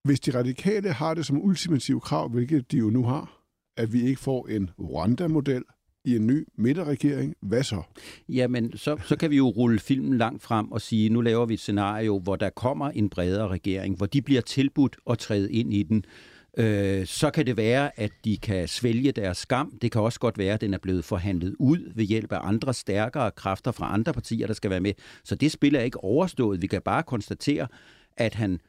Hvis 0.04 0.20
de 0.20 0.38
radikale 0.38 0.92
har 0.92 1.14
det 1.14 1.26
som 1.26 1.44
ultimativ 1.44 2.00
krav, 2.00 2.28
hvilket 2.28 2.72
de 2.72 2.76
jo 2.76 2.90
nu 2.90 3.04
har, 3.04 3.40
at 3.76 3.92
vi 3.92 4.02
ikke 4.02 4.20
får 4.20 4.48
en 4.48 4.70
Rwanda-model, 4.78 5.62
i 6.04 6.16
en 6.16 6.26
ny 6.26 6.46
midterregering. 6.56 7.34
Hvad 7.42 7.62
så? 7.62 7.82
Jamen, 8.28 8.76
så, 8.76 8.96
så 9.04 9.16
kan 9.16 9.30
vi 9.30 9.36
jo 9.36 9.48
rulle 9.48 9.78
filmen 9.78 10.18
langt 10.18 10.42
frem 10.42 10.72
og 10.72 10.80
sige, 10.80 11.08
nu 11.08 11.20
laver 11.20 11.46
vi 11.46 11.54
et 11.54 11.60
scenario, 11.60 12.18
hvor 12.18 12.36
der 12.36 12.50
kommer 12.50 12.90
en 12.90 13.10
bredere 13.10 13.48
regering, 13.48 13.96
hvor 13.96 14.06
de 14.06 14.22
bliver 14.22 14.40
tilbudt 14.40 14.96
at 15.10 15.18
træde 15.18 15.52
ind 15.52 15.74
i 15.74 15.82
den. 15.82 16.04
Øh, 16.56 17.06
så 17.06 17.30
kan 17.30 17.46
det 17.46 17.56
være, 17.56 18.00
at 18.00 18.12
de 18.24 18.36
kan 18.36 18.68
svælge 18.68 19.12
deres 19.12 19.38
skam. 19.38 19.78
Det 19.82 19.92
kan 19.92 20.00
også 20.00 20.20
godt 20.20 20.38
være, 20.38 20.54
at 20.54 20.60
den 20.60 20.74
er 20.74 20.78
blevet 20.78 21.04
forhandlet 21.04 21.56
ud 21.58 21.92
ved 21.94 22.04
hjælp 22.04 22.32
af 22.32 22.38
andre 22.42 22.74
stærkere 22.74 23.30
kræfter 23.30 23.72
fra 23.72 23.94
andre 23.94 24.12
partier, 24.12 24.46
der 24.46 24.54
skal 24.54 24.70
være 24.70 24.80
med. 24.80 24.92
Så 25.24 25.34
det 25.34 25.52
spil 25.52 25.74
er 25.74 25.80
ikke 25.80 26.04
overstået. 26.04 26.62
Vi 26.62 26.66
kan 26.66 26.82
bare 26.82 27.02
konstatere, 27.02 27.68
at 28.16 28.34
han 28.34 28.60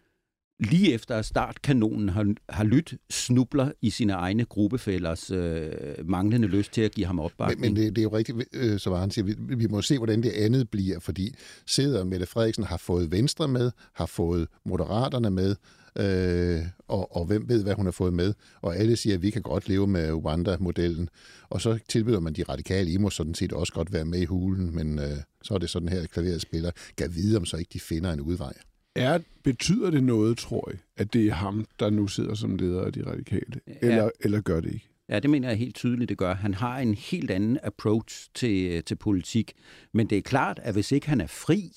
lige 0.60 0.94
efter 0.94 1.22
startkanonen 1.22 2.10
har, 2.10 2.34
har 2.50 2.64
lyttet, 2.64 3.00
snubler 3.10 3.72
i 3.82 3.90
sine 3.90 4.14
egne 4.14 4.46
gruppefælders 4.46 5.32
øh, 5.32 5.72
manglende 6.06 6.48
lyst 6.48 6.72
til 6.72 6.82
at 6.82 6.92
give 6.92 7.06
ham 7.06 7.20
opbakning. 7.20 7.62
Men, 7.62 7.74
men 7.74 7.84
det, 7.84 7.96
det 7.96 8.02
er 8.02 8.04
jo 8.04 8.18
rigtigt, 8.18 8.38
øh, 8.54 8.80
så 8.80 8.90
var 8.90 9.00
han 9.00 9.12
siger, 9.12 9.26
vi, 9.26 9.56
vi 9.56 9.68
må 9.68 9.82
se, 9.82 9.98
hvordan 9.98 10.24
det 10.24 10.32
andet 10.32 10.70
bliver, 10.70 11.00
fordi 11.00 11.36
sidder 11.66 12.04
Mette 12.04 12.26
Frederiksen 12.26 12.64
har 12.64 12.78
fået 12.78 13.12
Venstre 13.12 13.48
med, 13.48 13.72
har 13.94 14.06
fået 14.06 14.48
Moderaterne 14.66 15.30
med, 15.30 15.56
øh, 15.96 16.62
og, 16.88 17.16
og 17.16 17.26
hvem 17.26 17.50
ved, 17.50 17.64
hvad 17.64 17.74
hun 17.74 17.86
har 17.86 17.92
fået 17.92 18.14
med. 18.14 18.34
Og 18.62 18.76
alle 18.76 18.96
siger, 18.96 19.16
at 19.16 19.22
vi 19.22 19.30
kan 19.30 19.42
godt 19.42 19.70
leve 19.70 19.88
med 19.88 20.12
Rwanda-modellen. 20.14 21.10
Og 21.50 21.62
så 21.62 21.80
tilbyder 21.90 22.20
man 22.20 22.34
de 22.34 22.44
radikale, 22.44 22.92
I 22.92 22.98
må 22.98 23.10
sådan 23.10 23.36
set 23.36 23.54
også 23.54 23.74
godt 23.74 23.94
være 23.94 24.06
med 24.06 24.20
i 24.20 24.26
hulen, 24.26 24.76
men 24.76 25.00
øh, 25.00 25.18
så 25.44 25.54
er 25.54 25.58
det 25.58 25.70
sådan 25.70 25.90
her, 25.90 26.06
klaveret 26.06 26.42
spiller. 26.42 26.72
Kan 26.98 27.16
vide, 27.16 27.38
om 27.38 27.46
så 27.46 27.58
ikke 27.58 27.70
de 27.74 27.80
finder 27.80 28.14
en 28.14 28.22
udvej. 28.22 28.54
Er, 28.96 29.20
betyder 29.44 29.92
det 29.92 30.04
noget, 30.04 30.38
tror 30.38 30.70
jeg, 30.72 30.80
at 30.98 31.14
det 31.14 31.28
er 31.28 31.34
ham, 31.34 31.66
der 31.80 31.90
nu 31.90 32.08
sidder 32.08 32.34
som 32.34 32.56
leder 32.56 32.82
af 32.82 32.94
de 32.94 33.12
radikale? 33.12 33.60
Ja. 33.68 33.74
Eller, 33.82 34.10
eller 34.20 34.42
gør 34.42 34.62
det 34.62 34.74
ikke? 34.74 34.90
Ja, 35.10 35.20
det 35.20 35.30
mener 35.30 35.48
jeg 35.48 35.58
helt 35.58 35.76
tydeligt, 35.76 36.10
det 36.10 36.18
gør. 36.18 36.34
Han 36.34 36.54
har 36.54 36.80
en 36.80 36.94
helt 36.94 37.32
anden 37.32 37.60
approach 37.64 38.30
til, 38.34 38.84
til 38.84 38.96
politik. 38.96 39.54
Men 39.92 40.08
det 40.08 40.18
er 40.18 40.22
klart, 40.22 40.60
at 40.64 40.74
hvis 40.74 40.92
ikke 40.92 41.10
han 41.10 41.22
er 41.22 41.28
fri, 41.28 41.72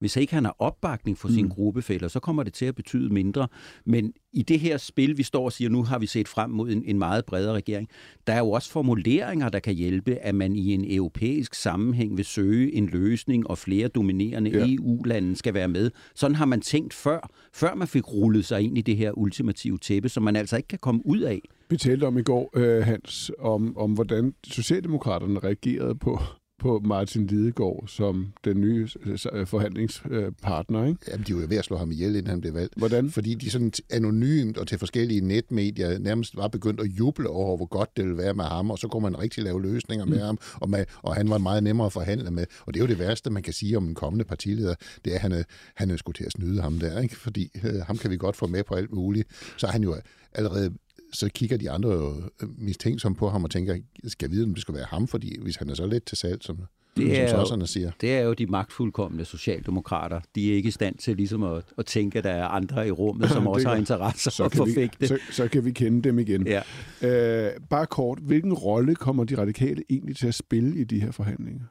Hvis 0.00 0.16
ikke 0.16 0.34
han 0.34 0.44
har 0.44 0.56
opbakning 0.58 1.18
for 1.18 1.28
Mm. 1.42 1.48
gruppefælder, 1.50 2.08
så 2.08 2.20
kommer 2.20 2.42
det 2.42 2.52
til 2.52 2.64
at 2.64 2.74
betyde 2.74 3.12
mindre. 3.12 3.48
Men 3.86 4.12
i 4.32 4.42
det 4.42 4.60
her 4.60 4.76
spil, 4.76 5.18
vi 5.18 5.22
står 5.22 5.44
og 5.44 5.52
siger, 5.52 5.68
nu 5.70 5.82
har 5.82 5.98
vi 5.98 6.06
set 6.06 6.28
frem 6.28 6.50
mod 6.50 6.70
en, 6.70 6.82
en 6.86 6.98
meget 6.98 7.24
bredere 7.24 7.54
regering, 7.54 7.88
der 8.26 8.32
er 8.32 8.38
jo 8.38 8.50
også 8.50 8.70
formuleringer, 8.70 9.48
der 9.48 9.58
kan 9.58 9.74
hjælpe, 9.74 10.14
at 10.14 10.34
man 10.34 10.56
i 10.56 10.74
en 10.74 10.84
europæisk 10.96 11.54
sammenhæng 11.54 12.16
vil 12.16 12.24
søge 12.24 12.74
en 12.74 12.86
løsning, 12.86 13.50
og 13.50 13.58
flere 13.58 13.88
dominerende 13.88 14.50
Ja. 14.50 14.58
ja. 14.58 14.74
EU-lande 14.74 15.36
skal 15.36 15.54
være 15.54 15.68
med. 15.68 15.90
Sådan 16.14 16.34
har 16.34 16.44
man 16.46 16.60
tænkt 16.60 16.94
før, 16.94 17.30
før 17.52 17.74
man 17.74 17.88
fik 17.88 18.12
rullet 18.12 18.44
sig 18.44 18.60
ind 18.62 18.78
i 18.78 18.80
det 18.80 18.96
her 18.96 19.18
ultimative 19.18 19.78
tæppe, 19.78 20.08
som 20.08 20.22
man 20.22 20.36
altså 20.36 20.56
ikke 20.56 20.68
kan 20.68 20.78
komme 20.78 21.02
ud 21.06 21.18
af. 21.20 21.40
Vi 21.70 21.76
talte 21.76 22.04
om 22.04 22.18
i 22.18 22.22
går, 22.22 22.50
øh, 22.54 22.84
Hans, 22.84 23.30
om, 23.38 23.76
om 23.76 23.92
hvordan 23.92 24.34
Socialdemokraterne 24.46 25.38
reagerede 25.40 25.94
på, 25.94 26.20
på 26.58 26.80
Martin 26.84 27.26
Lidegaard 27.26 27.84
som 27.86 28.26
den 28.44 28.60
nye 28.60 28.88
øh, 29.32 29.46
forhandlingspartner. 29.46 30.84
Ikke? 30.86 31.00
Jamen, 31.08 31.26
de 31.26 31.34
var 31.34 31.40
jo 31.40 31.46
ved 31.50 31.56
at 31.56 31.64
slå 31.64 31.76
ham 31.76 31.90
ihjel, 31.90 32.16
inden 32.16 32.26
han 32.30 32.40
blev 32.40 32.54
valgt. 32.54 32.74
Hvordan? 32.76 33.10
Fordi 33.10 33.34
de 33.34 33.50
sådan 33.50 33.72
anonymt 33.90 34.58
og 34.58 34.66
til 34.66 34.78
forskellige 34.78 35.20
netmedier 35.20 35.98
nærmest 35.98 36.36
var 36.36 36.48
begyndt 36.48 36.80
at 36.80 36.86
juble 36.86 37.28
over, 37.28 37.56
hvor 37.56 37.66
godt 37.66 37.96
det 37.96 38.04
ville 38.04 38.18
være 38.18 38.34
med 38.34 38.44
ham, 38.44 38.70
og 38.70 38.78
så 38.78 38.88
kunne 38.88 39.02
man 39.02 39.18
rigtig 39.18 39.44
lave 39.44 39.62
løsninger 39.62 40.06
med 40.06 40.18
Mm. 40.18 40.22
ham, 40.24 40.38
og, 40.54 40.70
med, 40.70 40.84
og 41.02 41.14
han 41.14 41.30
var 41.30 41.38
meget 41.38 41.62
nemmere 41.62 41.86
at 41.86 41.92
forhandle 41.92 42.30
med. 42.30 42.46
Og 42.66 42.74
det 42.74 42.80
er 42.80 42.84
jo 42.84 42.88
det 42.88 42.98
værste, 42.98 43.30
man 43.30 43.42
kan 43.42 43.52
sige 43.52 43.76
om 43.76 43.88
en 43.88 43.94
kommende 43.94 44.24
partileder, 44.24 44.74
det 45.04 45.10
er, 45.10 45.14
at 45.14 45.20
han 45.22 45.32
er, 45.32 45.42
han 45.74 45.90
er 45.90 45.96
skulle 45.96 46.14
til 46.16 46.24
at 46.24 46.32
snyde 46.32 46.60
ham 46.62 46.78
der, 46.78 47.00
ikke? 47.00 47.16
fordi 47.16 47.50
øh, 47.64 47.74
ham 47.86 47.96
kan 47.98 48.10
vi 48.10 48.16
godt 48.16 48.36
få 48.36 48.46
med 48.46 48.64
på 48.64 48.74
alt 48.74 48.92
muligt. 48.92 49.28
Så 49.56 49.66
er 49.66 49.70
han 49.70 49.82
jo 49.82 49.96
allerede 50.32 50.70
så 51.12 51.28
kigger 51.34 51.56
de 51.56 51.70
andre 51.70 51.90
jo 51.90 52.22
øh, 52.42 52.48
mistænksomt 52.58 53.18
på 53.18 53.28
ham 53.28 53.44
og 53.44 53.50
tænker, 53.50 53.76
skal 54.06 54.30
vide, 54.30 54.44
om 54.44 54.54
det 54.54 54.62
skal 54.62 54.74
være 54.74 54.86
ham, 54.88 55.08
fordi 55.08 55.40
hvis 55.42 55.56
han 55.56 55.70
er 55.70 55.74
så 55.74 55.86
let 55.86 56.04
til 56.04 56.18
salg, 56.18 56.44
som, 56.44 56.58
Det 56.96 57.20
er, 57.20 57.28
som 57.28 57.38
jo, 57.38 57.44
sosserne 57.44 57.66
siger. 57.66 57.90
det 58.00 58.12
er 58.14 58.20
jo 58.20 58.32
de 58.32 58.46
magtfuldkommende 58.46 59.24
socialdemokrater. 59.24 60.20
De 60.34 60.50
er 60.52 60.54
ikke 60.56 60.68
i 60.68 60.70
stand 60.70 60.98
til 60.98 61.16
ligesom 61.16 61.42
at, 61.42 61.64
at 61.78 61.86
tænke, 61.86 62.18
at 62.18 62.24
der 62.24 62.30
er 62.30 62.46
andre 62.48 62.88
i 62.88 62.90
rummet, 62.90 63.30
som 63.30 63.46
også 63.52 63.68
har 63.68 63.76
interesser 63.76 64.30
så 64.30 64.44
at 64.44 64.52
kan, 64.52 64.66
vi, 64.66 64.70
forfægte. 64.70 65.06
så, 65.08 65.18
så 65.30 65.48
kan 65.48 65.64
vi 65.64 65.70
kende 65.70 66.02
dem 66.02 66.18
igen. 66.18 66.46
Ja. 66.46 66.62
Øh, 67.02 67.52
bare 67.70 67.86
kort, 67.86 68.18
hvilken 68.18 68.52
rolle 68.52 68.94
kommer 68.94 69.24
de 69.24 69.38
radikale 69.38 69.82
egentlig 69.90 70.16
til 70.16 70.26
at 70.26 70.34
spille 70.34 70.80
i 70.80 70.84
de 70.84 71.00
her 71.00 71.10
forhandlinger? 71.10 71.64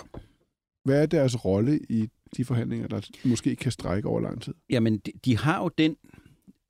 Hvad 0.86 1.02
er 1.02 1.06
deres 1.06 1.46
rolle 1.46 1.80
i 1.90 2.08
de 2.38 2.46
forhandlinger, 2.46 2.88
der 2.88 3.02
måske 3.26 3.56
kan 3.56 3.72
strække 3.72 4.08
over 4.08 4.22
lang 4.22 4.42
tid? 4.42 4.54
Jamen, 4.70 4.98
de, 4.98 5.12
de 5.26 5.38
har 5.38 5.64
jo 5.64 5.70
den 5.78 5.96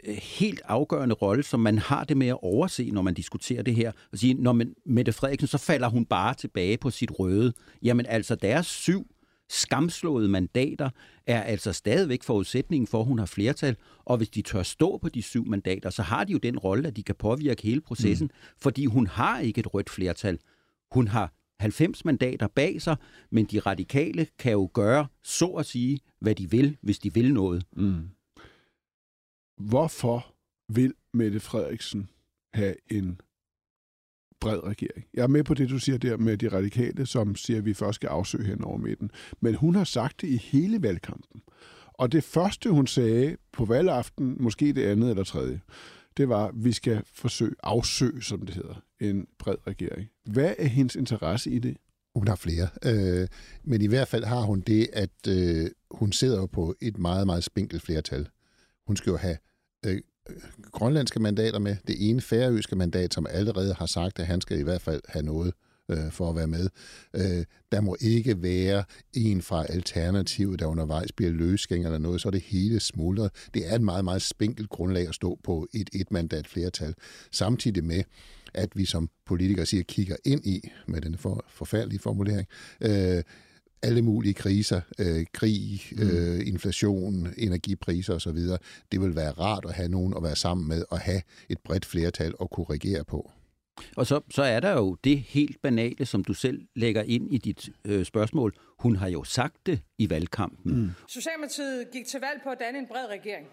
helt 0.08 0.62
afgørende 0.66 1.16
rolle, 1.16 1.44
som 1.44 1.60
man 1.60 1.78
har 1.78 2.04
det 2.04 2.18
med 2.18 2.28
at 2.28 2.38
overse, 2.42 2.92
når 2.92 3.02
man 3.02 3.14
diskuterer 3.14 3.64
det 3.64 3.76
her. 3.76 3.92
Og 4.12 4.18
sige, 4.18 4.34
når 4.34 4.54
man, 4.54 4.74
Mette 4.86 5.14
Frederiksen, 5.14 5.48
så 5.48 5.58
falder 5.58 5.88
hun 5.90 6.06
bare 6.06 6.34
tilbage 6.34 6.78
på 6.78 6.90
sit 6.90 7.12
røde. 7.20 7.54
Jamen 7.84 8.06
altså, 8.06 8.36
deres 8.36 8.66
syv 8.66 9.08
skamslåede 9.50 10.28
mandater 10.30 10.90
er 11.28 11.42
altså 11.42 11.74
stadigvæk 11.74 12.24
forudsætningen 12.24 12.88
for, 12.88 13.00
at 13.00 13.06
hun 13.06 13.20
har 13.20 13.26
flertal. 13.26 13.76
Og 14.06 14.18
hvis 14.18 14.30
de 14.30 14.42
tør 14.42 14.64
stå 14.64 14.98
på 14.98 15.10
de 15.10 15.22
syv 15.22 15.48
mandater, 15.48 15.90
så 15.90 16.02
har 16.02 16.24
de 16.24 16.32
jo 16.32 16.38
den 16.38 16.60
rolle, 16.60 16.88
at 16.88 16.96
de 16.96 17.04
kan 17.04 17.16
påvirke 17.16 17.64
hele 17.64 17.82
processen, 17.82 18.26
mm. 18.26 18.54
fordi 18.58 18.86
hun 18.86 19.08
har 19.08 19.40
ikke 19.40 19.60
et 19.60 19.74
rødt 19.74 19.90
flertal. 19.90 20.40
Hun 20.92 21.08
har 21.08 21.34
90 21.60 22.06
mandater 22.06 22.48
bag 22.48 22.82
sig, 22.82 22.96
men 23.32 23.46
de 23.46 23.60
radikale 23.60 24.28
kan 24.40 24.52
jo 24.52 24.70
gøre, 24.74 25.08
så 25.24 25.48
at 25.48 25.66
sige, 25.66 26.00
hvad 26.20 26.36
de 26.36 26.52
vil, 26.52 26.78
hvis 26.82 27.00
de 27.00 27.14
vil 27.14 27.34
noget. 27.34 27.64
Mm. 27.76 28.10
Hvorfor 29.58 30.34
vil 30.70 30.94
Mette 31.14 31.40
Frederiksen 31.40 32.10
have 32.54 32.76
en 32.92 33.22
bred 34.40 34.64
regering? 34.64 35.06
Jeg 35.14 35.24
er 35.24 35.28
med 35.28 35.44
på 35.44 35.54
det, 35.54 35.70
du 35.70 35.80
siger 35.80 35.98
der 35.98 36.18
med 36.18 36.38
de 36.38 36.50
radikale, 36.50 37.06
som 37.06 37.36
siger, 37.36 37.58
at 37.58 37.66
vi 37.66 37.74
først 37.74 37.96
skal 37.96 38.08
afsøge 38.08 38.46
hen 38.46 38.64
over 38.64 38.78
midten. 38.78 39.12
Men 39.40 39.56
hun 39.56 39.76
har 39.76 39.84
sagt 39.84 40.22
det 40.22 40.28
i 40.28 40.38
hele 40.38 40.82
valgkampen. 40.82 41.42
Og 41.94 42.12
det 42.12 42.24
første, 42.24 42.70
hun 42.70 42.88
sagde 42.88 43.38
på 43.52 43.66
valgaften, 43.66 44.38
måske 44.40 44.74
det 44.74 44.84
andet 44.84 45.10
eller 45.10 45.24
tredje, 45.24 45.62
det 46.18 46.30
var, 46.30 46.46
at 46.46 46.54
vi 46.56 46.72
skal 46.72 47.02
forsøge 47.14 47.56
afsøge, 47.64 48.22
som 48.22 48.46
det 48.46 48.56
hedder, 48.56 48.76
en 49.00 49.28
bred 49.40 49.68
regering. 49.68 50.10
Hvad 50.26 50.56
er 50.58 50.68
hendes 50.68 50.96
interesse 50.96 51.52
i 51.52 51.60
det? 51.60 51.78
Hun 52.16 52.28
har 52.28 52.36
flere. 52.36 52.68
Øh, 52.86 53.28
men 53.64 53.82
i 53.82 53.88
hvert 53.88 54.08
fald 54.08 54.24
har 54.24 54.42
hun 54.42 54.60
det, 54.60 54.88
at 54.94 55.28
øh, 55.28 55.70
hun 55.92 56.12
sidder 56.12 56.40
jo 56.40 56.46
på 56.46 56.76
et 56.82 56.98
meget, 56.98 57.26
meget 57.26 57.44
spinkelt 57.44 57.82
flertal. 57.82 58.28
Hun 58.88 58.96
skal 58.96 59.12
jo 59.12 59.18
have 59.18 59.38
Øh, 59.86 60.02
øh, 60.30 60.36
grønlandske 60.72 61.20
mandater 61.20 61.60
med. 61.60 61.76
Det 61.88 62.10
ene 62.10 62.22
færøske 62.22 62.76
mandat, 62.76 63.14
som 63.14 63.28
allerede 63.30 63.74
har 63.74 63.86
sagt, 63.86 64.20
at 64.20 64.28
han 64.28 64.42
skal 64.42 64.60
i 64.60 64.64
hvert 64.64 64.82
fald 64.82 65.02
have 65.08 65.26
noget 65.26 65.54
øh, 65.92 66.12
for 66.12 66.30
at 66.30 66.36
være 66.36 66.48
med. 66.48 66.70
Øh, 67.14 67.46
der 67.72 67.82
må 67.82 67.98
ikke 68.02 68.42
være 68.44 68.84
en 69.14 69.42
fra 69.42 69.66
Alternativet, 69.70 70.60
der 70.60 70.66
undervejs 70.66 71.12
bliver 71.12 71.32
løsgæng 71.32 71.86
eller 71.86 71.98
noget, 71.98 72.22
så 72.22 72.30
er 72.30 72.32
det 72.32 72.42
hele 72.42 72.80
smuldret. 72.80 73.32
Det 73.54 73.72
er 73.72 73.76
et 73.76 73.82
meget, 73.82 74.06
meget 74.06 74.22
spinkelt 74.22 74.70
grundlag 74.70 75.08
at 75.08 75.16
stå 75.16 75.40
på 75.44 75.68
et 75.74 75.90
et-mandat 75.94 76.48
flertal. 76.48 76.94
Samtidig 77.32 77.84
med, 77.84 78.04
at 78.54 78.70
vi 78.76 78.86
som 78.86 79.10
politikere 79.26 79.66
siger, 79.66 79.84
kigger 79.84 80.16
ind 80.26 80.46
i, 80.46 80.70
med 80.88 81.02
den 81.02 81.18
for, 81.18 81.46
forfærdelige 81.50 82.00
formulering, 82.00 82.48
øh, 82.82 83.24
alle 83.84 84.02
mulige 84.02 84.34
kriser, 84.34 84.82
øh, 85.00 85.26
krig, 85.34 85.82
øh, 86.02 86.48
inflation, 86.48 87.34
energipriser 87.38 88.14
osv. 88.14 88.38
Det 88.92 89.02
vil 89.02 89.16
være 89.16 89.32
rart 89.32 89.66
at 89.66 89.74
have 89.74 89.90
nogen 89.90 90.14
at 90.18 90.24
være 90.24 90.36
sammen 90.36 90.68
med 90.68 90.86
og 90.90 91.00
have 91.00 91.22
et 91.50 91.60
bredt 91.60 91.86
flertal 91.86 92.34
at 92.42 92.50
kunne 92.50 92.66
regere 92.70 93.04
på. 93.04 93.32
Og 93.96 94.08
så, 94.08 94.22
så 94.30 94.44
er 94.44 94.60
der 94.60 94.72
jo 94.72 94.96
det 95.04 95.20
helt 95.20 95.62
banale, 95.62 96.06
som 96.06 96.24
du 96.24 96.34
selv 96.34 96.68
lægger 96.76 97.04
ind 97.04 97.34
i 97.34 97.38
dit 97.38 97.70
øh, 97.86 98.06
spørgsmål. 98.06 98.54
Hun 98.80 98.96
har 98.96 99.08
jo 99.08 99.24
sagt 99.24 99.66
det 99.66 99.82
i 99.98 100.10
valgkampen. 100.10 100.82
Mm. 100.82 100.90
Socialdemokratiet 101.08 101.92
gik 101.92 102.06
til 102.06 102.20
valg 102.20 102.42
på 102.44 102.50
at 102.50 102.60
danne 102.60 102.80
en 102.80 102.88
bred 102.88 103.08
regering. 103.10 103.48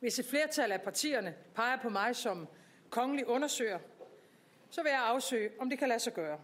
Hvis 0.00 0.18
et 0.18 0.24
flertal 0.30 0.72
af 0.72 0.80
partierne 0.80 1.34
peger 1.54 1.76
på 1.82 1.88
mig 1.88 2.16
som 2.16 2.46
kongelig 2.90 3.28
undersøger, 3.28 3.78
så 4.70 4.82
vil 4.82 4.90
jeg 4.90 5.00
afsøge, 5.06 5.48
om 5.60 5.70
det 5.70 5.78
kan 5.78 5.88
lade 5.88 6.00
sig 6.00 6.14
gøre. 6.14 6.38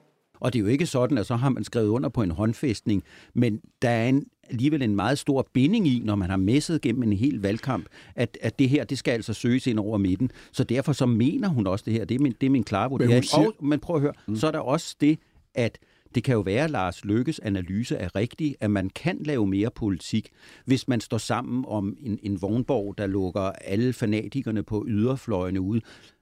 Og 0.45 0.53
det 0.53 0.59
er 0.59 0.63
jo 0.63 0.69
ikke 0.69 0.87
sådan, 0.87 1.19
at 1.19 1.27
så 1.27 1.37
har 1.37 1.49
man 1.49 1.65
skrevet 1.65 1.89
under 1.89 2.09
på 2.09 2.23
en 2.23 2.31
håndfæstning, 2.31 3.03
men 3.35 3.61
der 3.83 3.89
er 3.89 4.09
en, 4.09 4.25
alligevel 4.51 4.83
en 4.83 4.97
meget 4.97 5.19
stor 5.19 5.49
binding 5.53 5.89
i, 5.89 6.03
når 6.05 6.15
man 6.15 6.31
har 6.31 6.37
messet 6.37 6.81
gennem 6.81 7.03
en 7.03 7.13
hel 7.13 7.41
valgkamp, 7.43 7.87
at, 8.17 8.39
at 8.43 8.59
det 8.59 8.69
her, 8.69 8.85
det 8.85 8.99
skal 8.99 9.13
altså 9.13 9.33
søges 9.35 9.67
ind 9.67 9.79
over 9.79 9.99
midten. 9.99 10.31
Så 10.53 10.65
derfor 10.65 10.93
så 10.93 11.07
mener 11.07 11.49
hun 11.49 11.67
også 11.67 11.83
det 11.87 11.93
her. 11.95 12.05
Det 12.05 12.15
er 12.15 12.19
min, 12.19 12.35
det 12.41 12.47
er 12.47 12.51
min 12.51 12.65
klare 12.65 12.91
vurdering. 12.91 13.13
siger- 13.25 13.47
Og, 13.59 13.65
men 13.67 13.81
prøv 13.81 13.97
at 13.97 14.03
høre, 14.03 14.13
mm. 14.29 14.37
så 14.37 14.47
er 14.47 14.51
der 14.51 14.59
også 14.59 14.97
det, 15.01 15.19
at 15.55 15.79
det 16.15 16.25
kan 16.25 16.35
jo 16.35 16.41
være, 16.41 16.65
at 16.65 16.71
Lars 16.71 17.05
Lykkes 17.05 17.39
analyse 17.39 17.97
er 17.97 18.15
rigtig, 18.17 18.57
at 18.61 18.71
man 18.71 18.91
kan 18.91 19.19
lave 19.21 19.47
mere 19.47 19.71
politik, 19.71 20.29
hvis 20.65 20.89
man 20.89 21.01
står 21.01 21.19
sammen 21.19 21.65
om 21.69 21.97
en, 22.01 22.19
en 22.23 22.43
vognborg, 22.43 22.95
der 22.99 23.07
lukker 23.07 23.41
alle 23.43 23.93
fanatikerne 23.93 24.63
på 24.63 24.85
yderfløjene 24.89 25.61
ud. 25.61 25.81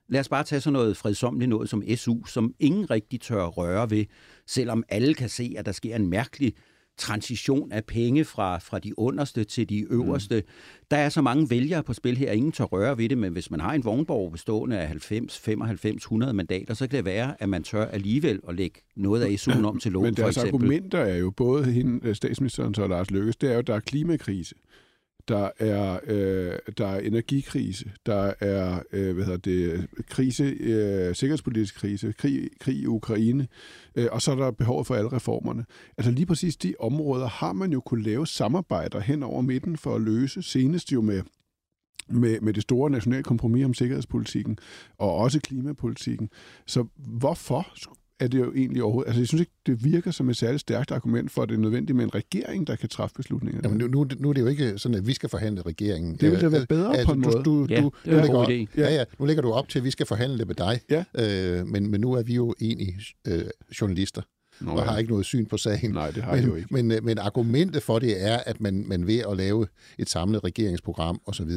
Lad 0.09 0.21
os 0.21 0.29
bare 0.29 0.45
tage 0.45 0.61
sådan 0.61 0.73
noget 0.73 0.97
fredsomligt 0.97 1.49
noget 1.49 1.69
som 1.69 1.83
SU, 1.97 2.25
som 2.25 2.55
ingen 2.61 2.91
rigtig 2.91 3.21
tør 3.21 3.45
røre 3.47 3.91
ved, 3.91 4.05
selvom 4.47 4.85
alle 4.89 5.15
kan 5.15 5.29
se, 5.29 5.55
at 5.59 5.67
der 5.67 5.73
sker 5.73 5.97
en 5.97 6.07
mærkelig 6.07 6.55
transition 6.99 7.73
af 7.73 7.85
penge 7.85 8.25
fra, 8.25 8.59
fra 8.59 8.79
de 8.79 8.99
underste 8.99 9.45
til 9.45 9.69
de 9.69 9.87
øverste. 9.91 10.37
Mm. 10.37 10.47
Der 10.91 10.97
er 10.97 11.09
så 11.09 11.23
mange 11.23 11.51
vælgere 11.51 11.83
på 11.83 11.93
spil 11.93 12.17
her, 12.17 12.33
ingen 12.33 12.53
tør 12.53 12.65
røre 12.65 12.99
ved 12.99 13.09
det, 13.09 13.19
men 13.19 13.33
hvis 13.33 13.51
man 13.51 13.61
har 13.61 13.73
en 13.73 13.85
vognborg 13.85 14.33
bestående 14.33 14.79
af 14.79 14.89
90, 14.89 15.39
95, 15.39 16.03
100 16.03 16.33
mandater, 16.33 16.75
så 16.75 16.89
kan 16.89 16.97
det 16.97 17.05
være, 17.05 17.43
at 17.43 17.49
man 17.49 17.63
tør 17.63 17.85
alligevel 17.85 18.41
at 18.49 18.55
lægge 18.55 18.81
noget 18.97 19.23
af 19.23 19.29
SU'en 19.29 19.67
om 19.67 19.79
til 19.79 19.93
lån, 19.93 20.03
Men 20.03 20.17
for 20.17 20.23
deres 20.23 20.37
eksempel. 20.37 20.55
argumenter 20.55 20.99
er 20.99 21.17
jo 21.17 21.31
både 21.31 21.65
hende, 21.65 22.09
øh, 22.09 22.15
statsministeren 22.15 22.75
og 22.79 22.89
Lars 22.89 23.11
Løkkes, 23.11 23.37
det 23.37 23.49
er 23.49 23.53
jo, 23.53 23.59
at 23.59 23.67
der 23.67 23.75
er 23.75 23.81
klimakrise. 23.81 24.55
Der 25.29 25.51
er, 25.59 26.01
øh, 26.07 26.59
der 26.79 26.87
er 26.87 27.01
energikrise, 27.01 27.91
der 28.07 28.33
er 28.41 28.83
øh, 28.93 29.15
hvad 29.15 29.25
hedder 29.25 29.39
det, 29.39 29.89
krise, 30.09 30.45
øh, 30.45 31.15
sikkerhedspolitisk 31.15 31.75
krise, 31.75 32.13
krig, 32.13 32.49
krig 32.61 32.77
i 32.77 32.87
Ukraine, 32.87 33.49
øh, 33.95 34.09
og 34.13 34.23
så 34.23 34.31
er 34.31 34.37
der 34.37 34.51
behov 34.51 34.85
for 34.85 34.95
alle 34.95 35.13
reformerne. 35.13 35.65
Altså 35.99 36.11
lige 36.11 36.27
præcis 36.27 36.57
de 36.57 36.75
områder 36.81 37.27
har 37.27 37.53
man 37.53 37.73
jo 37.73 37.81
kunne 37.81 38.03
lave 38.03 38.27
samarbejder 38.27 39.01
hen 39.01 39.23
over 39.23 39.41
midten 39.41 39.77
for 39.77 39.95
at 39.95 40.01
løse, 40.01 40.43
senest 40.43 40.93
jo 40.93 41.01
med 41.01 41.23
med, 42.09 42.41
med 42.41 42.53
det 42.53 42.63
store 42.63 42.91
nationale 42.91 43.23
kompromis 43.23 43.65
om 43.65 43.75
sikkerhedspolitikken, 43.75 44.59
og 44.99 45.15
også 45.15 45.41
klimapolitikken. 45.41 46.31
Så 46.67 46.87
hvorfor 46.97 47.67
er 48.25 48.29
det 48.29 48.39
jo 48.39 48.53
egentlig 48.53 48.83
overhovedet... 48.83 49.09
Altså, 49.09 49.21
jeg 49.21 49.29
synes 49.29 49.41
ikke, 49.41 49.53
det 49.67 49.85
virker 49.85 50.11
som 50.11 50.31
et 50.31 50.37
særligt 50.37 50.61
stærkt 50.61 50.91
argument 50.91 51.31
for, 51.31 51.43
at 51.43 51.49
det 51.49 51.55
er 51.55 51.59
nødvendigt 51.59 51.97
med 51.97 52.05
en 52.05 52.15
regering, 52.15 52.67
der 52.67 52.77
kan 52.77 52.89
træffe 52.89 53.15
beslutninger. 53.15 53.61
Jamen, 53.65 53.79
nu, 53.79 53.87
nu, 53.87 54.07
nu 54.19 54.29
er 54.29 54.33
det 54.33 54.41
jo 54.41 54.47
ikke 54.47 54.79
sådan, 54.79 54.99
at 54.99 55.07
vi 55.07 55.13
skal 55.13 55.29
forhandle 55.29 55.63
regeringen. 55.63 56.13
Det 56.13 56.31
ville 56.31 56.41
da 56.41 56.49
være 56.49 56.61
Øh, 56.61 56.67
bedre 56.67 56.97
altså, 56.97 57.07
på 57.07 57.13
en 57.13 57.23
du, 57.23 57.31
måde. 57.31 57.45
Du, 57.45 57.67
Ja, 57.71 57.81
du, 57.81 57.93
det 58.05 58.15
er 58.15 58.23
en 58.23 58.31
god 58.31 58.47
idé. 58.47 58.81
Ja, 58.81 58.95
ja, 58.95 59.05
nu 59.19 59.27
lægger 59.27 59.43
du 59.43 59.53
op 59.53 59.69
til, 59.69 59.79
at 59.79 59.85
vi 59.85 59.91
skal 59.91 60.07
forhandle 60.07 60.39
det 60.39 60.47
med 60.47 60.55
dig. 60.55 60.81
Ja. 60.91 61.05
Øh, 61.15 61.67
men, 61.67 61.91
men 61.91 62.01
nu 62.01 62.13
er 62.13 62.23
vi 62.23 62.35
jo 62.35 62.55
egentlig 62.61 62.95
øh, 63.29 63.45
journalister. 63.81 64.23
Nå, 64.61 64.71
og 64.71 64.85
har 64.85 64.99
ikke 64.99 65.11
noget 65.11 65.27
syn 65.27 65.47
på 65.47 65.57
sagen. 65.57 65.91
Nej, 65.91 66.11
det 66.11 66.23
har 66.23 66.35
men, 66.35 66.41
jeg 66.41 66.49
jo 66.49 66.55
ikke. 66.55 66.69
Men, 66.71 66.93
øh, 66.93 67.05
men 67.05 67.19
argumentet 67.19 67.83
for 67.83 67.99
det 67.99 68.27
er, 68.27 68.39
at 68.47 68.61
man, 68.61 68.85
man 68.89 69.07
ved 69.07 69.19
at 69.31 69.37
lave 69.37 69.67
et 69.99 70.09
samlet 70.09 70.45
regeringsprogram 70.45 71.21
osv., 71.27 71.51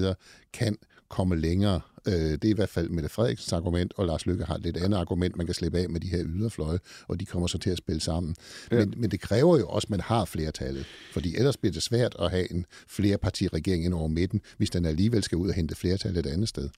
kan 0.53 0.77
komme 1.15 1.35
længere 1.35 1.81
Øh, 2.07 2.13
det 2.13 2.45
er 2.45 2.49
i 2.49 2.53
hvert 2.53 2.69
fald 2.69 2.89
Mette 2.89 3.09
Frederiksens 3.09 3.53
argument, 3.53 3.93
og 3.97 4.05
Lars 4.05 4.25
Lykke 4.25 4.45
har 4.45 4.55
et 4.55 4.61
lidt 4.61 4.77
andet 4.77 4.97
argument, 4.97 5.35
man 5.35 5.45
kan 5.45 5.55
slippe 5.55 5.77
af 5.77 5.89
med 5.89 5.99
de 5.99 6.07
her 6.07 6.23
yderfløje, 6.25 6.79
og 7.07 7.19
de 7.19 7.25
kommer 7.25 7.47
så 7.47 7.57
til 7.57 7.69
at 7.69 7.77
spille 7.77 8.01
sammen. 8.01 8.35
Ja. 8.71 8.77
Men, 8.77 8.93
men 8.97 9.11
det 9.11 9.19
kræver 9.19 9.57
jo 9.57 9.67
også, 9.67 9.85
at 9.85 9.89
man 9.89 9.99
har 9.99 10.25
flertallet, 10.25 10.85
fordi 11.13 11.35
ellers 11.35 11.57
bliver 11.57 11.73
det 11.73 11.83
svært 11.83 12.15
at 12.19 12.31
have 12.31 12.51
en 12.51 12.65
flerpartiregering 12.87 13.85
ind 13.85 13.93
over 13.93 14.07
midten, 14.07 14.41
hvis 14.57 14.69
den 14.69 14.85
alligevel 14.85 15.23
skal 15.23 15.37
ud 15.37 15.49
og 15.49 15.55
hente 15.55 15.75
flertal 15.75 16.17
et 16.17 16.25
andet 16.25 16.49
sted. 16.49 16.69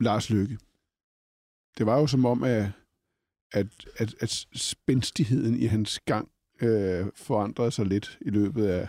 Lars 0.00 0.30
Lykke. 0.30 0.58
Det 1.78 1.86
var 1.86 2.00
jo 2.00 2.06
som 2.06 2.24
om, 2.24 2.42
at, 2.42 2.70
at, 3.52 3.66
at, 3.96 4.14
at 4.20 4.46
spændstigheden 4.54 5.56
i 5.56 5.66
hans 5.66 6.00
gang 6.06 6.28
øh, 6.62 7.06
forandrede 7.14 7.70
sig 7.70 7.86
lidt 7.86 8.18
i 8.20 8.30
løbet 8.30 8.66
af 8.66 8.88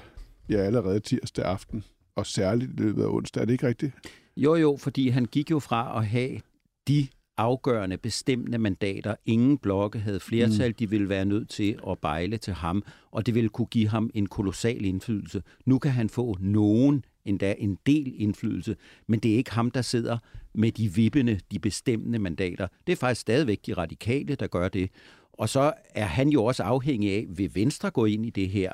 ja, 0.50 0.58
allerede 0.58 1.00
tirsdag 1.00 1.46
aften, 1.46 1.84
og 2.16 2.26
særligt 2.26 2.72
i 2.72 2.84
løbet 2.84 3.04
af 3.04 3.08
onsdag. 3.08 3.42
Er 3.42 3.46
det 3.46 3.54
ikke 3.54 3.68
rigtigt? 3.68 3.94
Jo, 4.38 4.56
jo, 4.56 4.78
fordi 4.80 5.10
han 5.10 5.26
gik 5.26 5.52
jo 5.52 5.60
fra 5.60 5.98
at 5.98 6.06
have 6.06 6.40
de 6.88 7.08
afgørende, 7.38 7.98
bestemmende 7.98 8.58
mandater. 8.58 9.16
Ingen 9.26 9.58
blokke 9.58 10.00
havde 10.00 10.20
flertal. 10.20 10.70
Mm. 10.70 10.74
De 10.74 10.90
ville 10.90 11.10
være 11.10 11.26
nødt 11.26 11.50
til 11.50 11.80
at 11.90 12.00
bejle 12.00 12.38
til 12.38 12.54
ham, 12.54 12.84
og 13.12 13.26
det 13.26 13.36
ville 13.36 13.50
kunne 13.50 13.66
give 13.66 13.88
ham 13.88 14.10
en 14.14 14.26
kolossal 14.26 14.86
indflydelse. 14.86 15.44
Nu 15.66 15.80
kan 15.80 15.92
han 15.92 16.10
få 16.10 16.38
nogen, 16.40 17.06
endda 17.26 17.56
en 17.58 17.78
del 17.86 18.14
indflydelse, 18.18 18.76
men 19.08 19.20
det 19.20 19.32
er 19.32 19.36
ikke 19.36 19.52
ham, 19.52 19.72
der 19.72 19.82
sidder 19.82 20.18
med 20.54 20.72
de 20.72 20.94
vippende, 20.94 21.40
de 21.52 21.60
bestemmende 21.60 22.20
mandater. 22.20 22.68
Det 22.88 22.94
er 22.94 22.98
faktisk 22.98 23.22
stadigvæk 23.22 23.60
de 23.66 23.74
radikale, 23.74 24.36
der 24.36 24.48
gør 24.48 24.70
det. 24.70 24.90
Og 25.34 25.50
så 25.50 25.74
er 25.96 26.06
han 26.06 26.30
jo 26.30 26.44
også 26.44 26.64
afhængig 26.64 27.12
af, 27.12 27.26
vil 27.30 27.56
Venstre 27.56 27.92
gå 27.92 28.06
ind 28.06 28.26
i 28.26 28.30
det 28.30 28.50
her? 28.50 28.72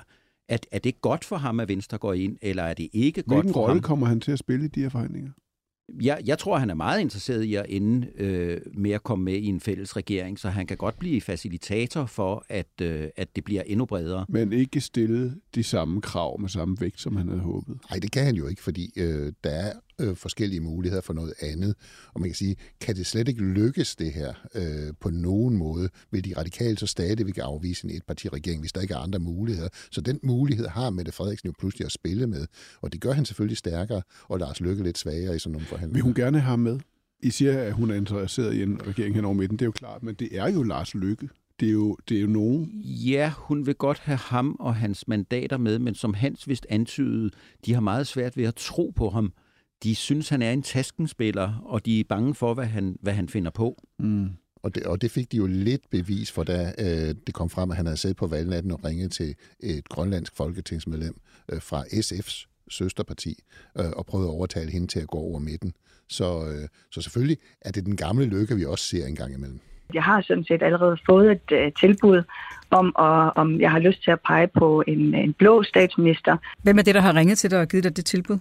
Er, 0.50 0.58
er 0.72 0.80
det 0.80 1.02
godt 1.02 1.26
for 1.26 1.36
ham, 1.36 1.60
at 1.60 1.70
Venstre 1.70 1.98
går 1.98 2.14
ind, 2.14 2.38
eller 2.42 2.64
er 2.64 2.74
det 2.74 2.88
ikke 2.94 3.24
Hvilken 3.28 3.44
godt 3.46 3.54
for 3.54 3.62
rolle 3.62 3.74
ham? 3.74 3.82
kommer 3.82 4.08
han 4.08 4.20
til 4.20 4.32
at 4.32 4.40
spille 4.40 4.66
i 4.66 4.68
de 4.68 4.82
her 4.82 4.90
forhandlinger? 4.90 5.32
Jeg, 6.02 6.22
jeg 6.26 6.38
tror, 6.40 6.58
han 6.58 6.70
er 6.70 6.74
meget 6.74 7.02
interesseret 7.02 7.44
i 7.44 7.56
at 7.56 7.66
ende 7.70 8.08
øh, 8.18 8.62
med 8.74 8.92
at 8.92 9.04
komme 9.04 9.26
med 9.26 9.34
i 9.34 9.46
en 9.46 9.60
fælles 9.60 9.96
regering, 9.96 10.40
så 10.40 10.50
han 10.50 10.68
kan 10.68 10.78
godt 10.78 11.00
blive 11.00 11.22
facilitator 11.22 12.06
for, 12.06 12.46
at, 12.50 12.82
øh, 12.82 13.08
at 13.16 13.36
det 13.36 13.44
bliver 13.44 13.62
endnu 13.62 13.86
bredere. 13.86 14.26
Men 14.30 14.54
ikke 14.54 14.82
stille 14.82 15.36
de 15.56 15.64
samme 15.64 16.02
krav 16.02 16.40
med 16.42 16.50
samme 16.50 16.78
vægt, 16.80 17.02
som 17.02 17.16
han 17.16 17.28
havde 17.28 17.42
håbet. 17.42 17.78
Nej, 17.90 18.00
det 18.00 18.12
kan 18.12 18.24
han 18.26 18.36
jo 18.36 18.48
ikke, 18.48 18.62
fordi 18.62 18.92
øh, 18.98 19.34
der 19.44 19.50
er 19.50 19.74
øh, 20.02 20.16
forskellige 20.16 20.60
muligheder 20.60 21.02
for 21.02 21.14
noget 21.14 21.34
andet. 21.42 21.76
Og 22.14 22.22
man 22.22 22.30
kan 22.30 22.36
sige, 22.36 22.56
kan 22.82 22.96
det 22.96 23.06
slet 23.06 23.28
ikke 23.28 23.42
lykkes 23.42 23.96
det 23.96 24.14
her 24.14 24.34
øh, 24.56 24.94
på 25.02 25.10
nogen 25.10 25.58
måde, 25.58 25.90
vil 26.12 26.26
de 26.26 26.34
radikale 26.38 26.78
så 26.78 26.88
stadigvæk 26.88 27.38
afvise 27.38 27.86
en 27.86 27.96
etpartiregering, 27.96 28.60
hvis 28.62 28.74
der 28.74 28.82
ikke 28.82 28.94
er 28.94 28.98
andre 28.98 29.20
muligheder. 29.20 29.70
Så 29.92 30.02
den 30.02 30.20
mulighed 30.24 30.68
har 30.68 30.90
Mette 30.90 31.12
Frederiksen 31.12 31.48
jo 31.48 31.54
pludselig 31.60 31.86
at 31.86 31.92
spille 31.92 32.28
med, 32.28 32.48
og 32.82 32.94
det 32.94 33.02
gør 33.02 33.12
han 33.12 33.26
selvfølgelig 33.26 33.58
stærkere, 33.58 34.02
og 34.24 34.40
Lars 34.40 34.62
Lykke 34.62 34.84
lidt 34.84 34.98
svagere 34.98 35.36
i 35.36 35.40
sådan 35.40 35.52
nogle 35.52 35.68
forhandlinger. 35.68 35.96
Vil 35.96 36.04
hun 36.04 36.14
gerne 36.14 36.40
have 36.40 36.50
ham 36.50 36.60
med? 36.60 36.80
I 37.24 37.30
siger, 37.30 37.62
at 37.62 37.74
hun 37.74 37.92
er 37.92 37.96
interesseret 37.96 38.54
i 38.54 38.64
en 38.64 38.88
regering 38.88 39.16
hen 39.16 39.26
over 39.26 39.34
midten. 39.34 39.60
Det 39.60 39.64
er 39.64 39.68
jo 39.68 39.72
klart, 39.72 40.04
men 40.04 40.16
det 40.16 40.30
er 40.32 40.52
jo 40.52 40.64
Lars 40.64 40.96
Lykke. 40.96 41.30
Det 41.60 41.68
er 41.68 41.72
jo, 41.72 41.98
det 42.10 42.18
er 42.18 42.22
jo 42.22 42.28
nogen. 42.28 42.82
Ja, 42.84 43.34
hun 43.38 43.66
vil 43.66 43.76
godt 43.76 44.00
have 44.00 44.18
ham 44.18 44.56
og 44.60 44.76
hans 44.76 45.08
mandater 45.08 45.58
med, 45.58 45.80
men 45.80 45.96
som 45.96 46.14
Hans 46.14 46.48
vist 46.48 46.66
antydede, 46.70 47.30
de 47.66 47.74
har 47.74 47.82
meget 47.82 48.08
svært 48.08 48.38
ved 48.38 48.46
at 48.46 48.56
tro 48.56 48.94
på 48.96 49.10
ham. 49.10 49.34
De 49.84 49.96
synes, 49.96 50.30
han 50.30 50.42
er 50.42 50.52
en 50.52 50.62
taskenspiller, 50.62 51.62
og 51.66 51.86
de 51.86 52.00
er 52.00 52.04
bange 52.10 52.36
for, 52.36 52.54
hvad 52.54 52.66
han, 52.66 52.98
hvad 53.02 53.14
han 53.14 53.30
finder 53.30 53.52
på. 53.52 53.84
Mm. 54.00 54.30
Og 54.64 54.76
det, 54.76 54.84
og 54.84 55.02
det 55.02 55.12
fik 55.12 55.32
de 55.32 55.38
jo 55.38 55.48
lidt 55.48 55.90
bevis 55.92 56.32
for, 56.32 56.44
da 56.44 56.74
øh, 56.80 57.16
det 57.28 57.34
kom 57.34 57.50
frem, 57.50 57.72
at 57.72 57.78
han 57.78 57.86
havde 57.86 57.98
siddet 57.98 58.18
på 58.18 58.28
valgnatten 58.28 58.72
og 58.72 58.86
ringet 58.86 59.12
til 59.12 59.36
et 59.60 59.90
grønlandsk 59.90 60.36
folketingsmedlem 60.38 61.16
øh, 61.52 61.62
fra 61.62 61.84
SF's 61.84 62.48
søsterparti 62.70 63.34
øh, 63.80 63.86
og 63.98 64.06
prøvet 64.06 64.26
at 64.26 64.30
overtale 64.30 64.72
hende 64.72 64.88
til 64.88 65.00
at 65.00 65.08
gå 65.08 65.18
over 65.18 65.40
midten. 65.40 65.74
Så, 66.10 66.26
øh, 66.26 66.68
så 66.92 67.02
selvfølgelig 67.02 67.38
er 67.62 67.72
det 67.72 67.86
den 67.86 67.96
gamle 67.96 68.26
lykke, 68.26 68.56
vi 68.56 68.66
også 68.66 68.86
ser 68.86 69.06
en 69.06 69.16
gang 69.16 69.34
imellem. 69.34 69.60
Jeg 69.94 70.04
har 70.04 70.22
sådan 70.22 70.44
set 70.44 70.64
allerede 70.64 70.98
fået 71.10 71.32
et 71.32 71.52
uh, 71.52 71.74
tilbud 71.80 72.24
om, 72.70 72.96
og, 72.96 73.38
om 73.38 73.62
jeg 73.62 73.72
har 73.72 73.80
lyst 73.80 74.04
til 74.04 74.12
at 74.12 74.20
pege 74.26 74.48
på 74.48 74.84
en, 74.88 75.14
en 75.14 75.34
blå 75.34 75.64
statsminister. 75.64 76.38
Hvem 76.64 76.78
er 76.78 76.82
det, 76.82 76.96
der 76.96 77.02
har 77.02 77.16
ringet 77.16 77.38
til 77.38 77.52
dig 77.52 77.60
og 77.60 77.68
givet 77.68 77.84
dig 77.84 77.98
det 77.98 78.06
tilbud? 78.06 78.38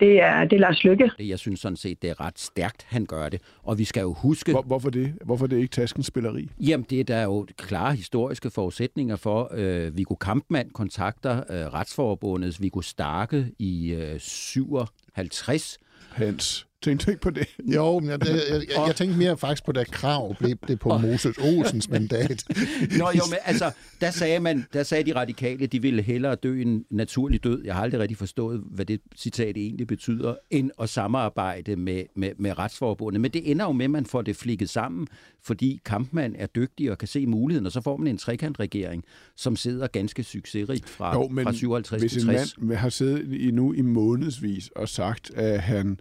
Det 0.00 0.22
er, 0.22 0.44
det 0.44 0.52
er 0.52 0.60
Lars 0.60 0.84
Lykke. 0.84 1.10
Jeg 1.18 1.38
synes 1.38 1.60
sådan 1.60 1.76
set, 1.76 2.02
det 2.02 2.10
er 2.10 2.20
ret 2.20 2.38
stærkt, 2.38 2.86
han 2.88 3.06
gør 3.06 3.28
det. 3.28 3.40
Og 3.62 3.78
vi 3.78 3.84
skal 3.84 4.00
jo 4.00 4.12
huske... 4.12 4.52
Hvor, 4.52 4.62
hvorfor 4.62 4.90
det? 4.90 5.14
Hvorfor 5.24 5.46
det 5.46 5.56
ikke 5.56 5.68
taskens 5.68 6.06
spilleri? 6.06 6.48
Jamen, 6.60 6.86
det 6.90 7.00
er 7.00 7.04
der 7.04 7.22
jo 7.22 7.46
klare 7.56 7.94
historiske 7.94 8.50
forudsætninger 8.50 9.16
for. 9.16 9.50
Øh, 9.54 9.96
Viggo 9.96 10.14
Kampmann 10.14 10.70
kontakter 10.70 11.36
øh, 11.36 11.72
Retsforbundets 11.74 12.62
Viggo 12.62 12.80
Starke 12.80 13.46
i 13.58 13.92
øh, 13.92 14.20
57. 14.20 15.78
Hans, 16.12 16.66
tænkte 16.82 17.06
du 17.06 17.10
ikke 17.10 17.20
på 17.20 17.30
det? 17.30 17.46
Jo, 17.74 18.00
men 18.00 18.10
jeg, 18.10 18.18
jeg, 18.26 18.34
jeg, 18.50 18.62
jeg, 18.76 18.86
jeg 18.86 18.96
tænkte 18.96 19.18
mere 19.18 19.38
faktisk 19.38 19.64
på, 19.64 19.72
da 19.72 19.84
krav 19.84 20.36
blev 20.38 20.56
det 20.68 20.78
på 20.78 20.98
Moses 20.98 21.38
Olsens 21.38 21.88
mandat. 21.88 22.44
Nå 22.98 23.10
jo, 23.14 23.22
men 23.30 23.38
altså, 23.44 23.70
der 24.00 24.10
sagde, 24.10 24.40
man, 24.40 24.66
der 24.72 24.82
sagde 24.82 25.04
de 25.04 25.18
radikale, 25.18 25.66
de 25.66 25.82
ville 25.82 26.02
hellere 26.02 26.34
dø 26.34 26.60
en 26.60 26.84
naturlig 26.90 27.44
død. 27.44 27.64
Jeg 27.64 27.74
har 27.74 27.82
aldrig 27.82 28.00
rigtig 28.00 28.18
forstået, 28.18 28.62
hvad 28.70 28.84
det 28.84 29.00
citat 29.16 29.56
egentlig 29.56 29.86
betyder, 29.86 30.34
end 30.50 30.70
at 30.80 30.88
samarbejde 30.88 31.76
med, 31.76 32.04
med, 32.16 32.30
med 32.38 32.58
Retsforbundet. 32.58 33.20
Men 33.20 33.30
det 33.30 33.50
ender 33.50 33.64
jo 33.64 33.72
med, 33.72 33.84
at 33.84 33.90
man 33.90 34.06
får 34.06 34.22
det 34.22 34.36
flikket 34.36 34.70
sammen, 34.70 35.06
fordi 35.42 35.80
Kampmann 35.84 36.36
er 36.38 36.46
dygtig 36.46 36.90
og 36.90 36.98
kan 36.98 37.08
se 37.08 37.26
muligheden, 37.26 37.66
og 37.66 37.72
så 37.72 37.80
får 37.80 37.96
man 37.96 38.06
en 38.06 38.18
trekantregering, 38.18 39.04
som 39.36 39.56
sidder 39.56 39.86
ganske 39.86 40.22
succesrigt 40.22 40.88
fra, 40.88 41.14
jo, 41.14 41.28
men 41.28 41.44
fra 41.44 41.52
57 41.52 42.02
hvis 42.02 42.12
til 42.12 42.22
en 42.22 42.36
60. 42.36 42.54
mand 42.58 42.78
har 42.78 42.88
siddet 42.88 43.32
i, 43.32 43.50
nu 43.50 43.72
i 43.72 43.82
månedsvis 43.82 44.70
og 44.76 44.88
sagt, 44.88 45.30
at 45.34 45.60
han 45.60 45.98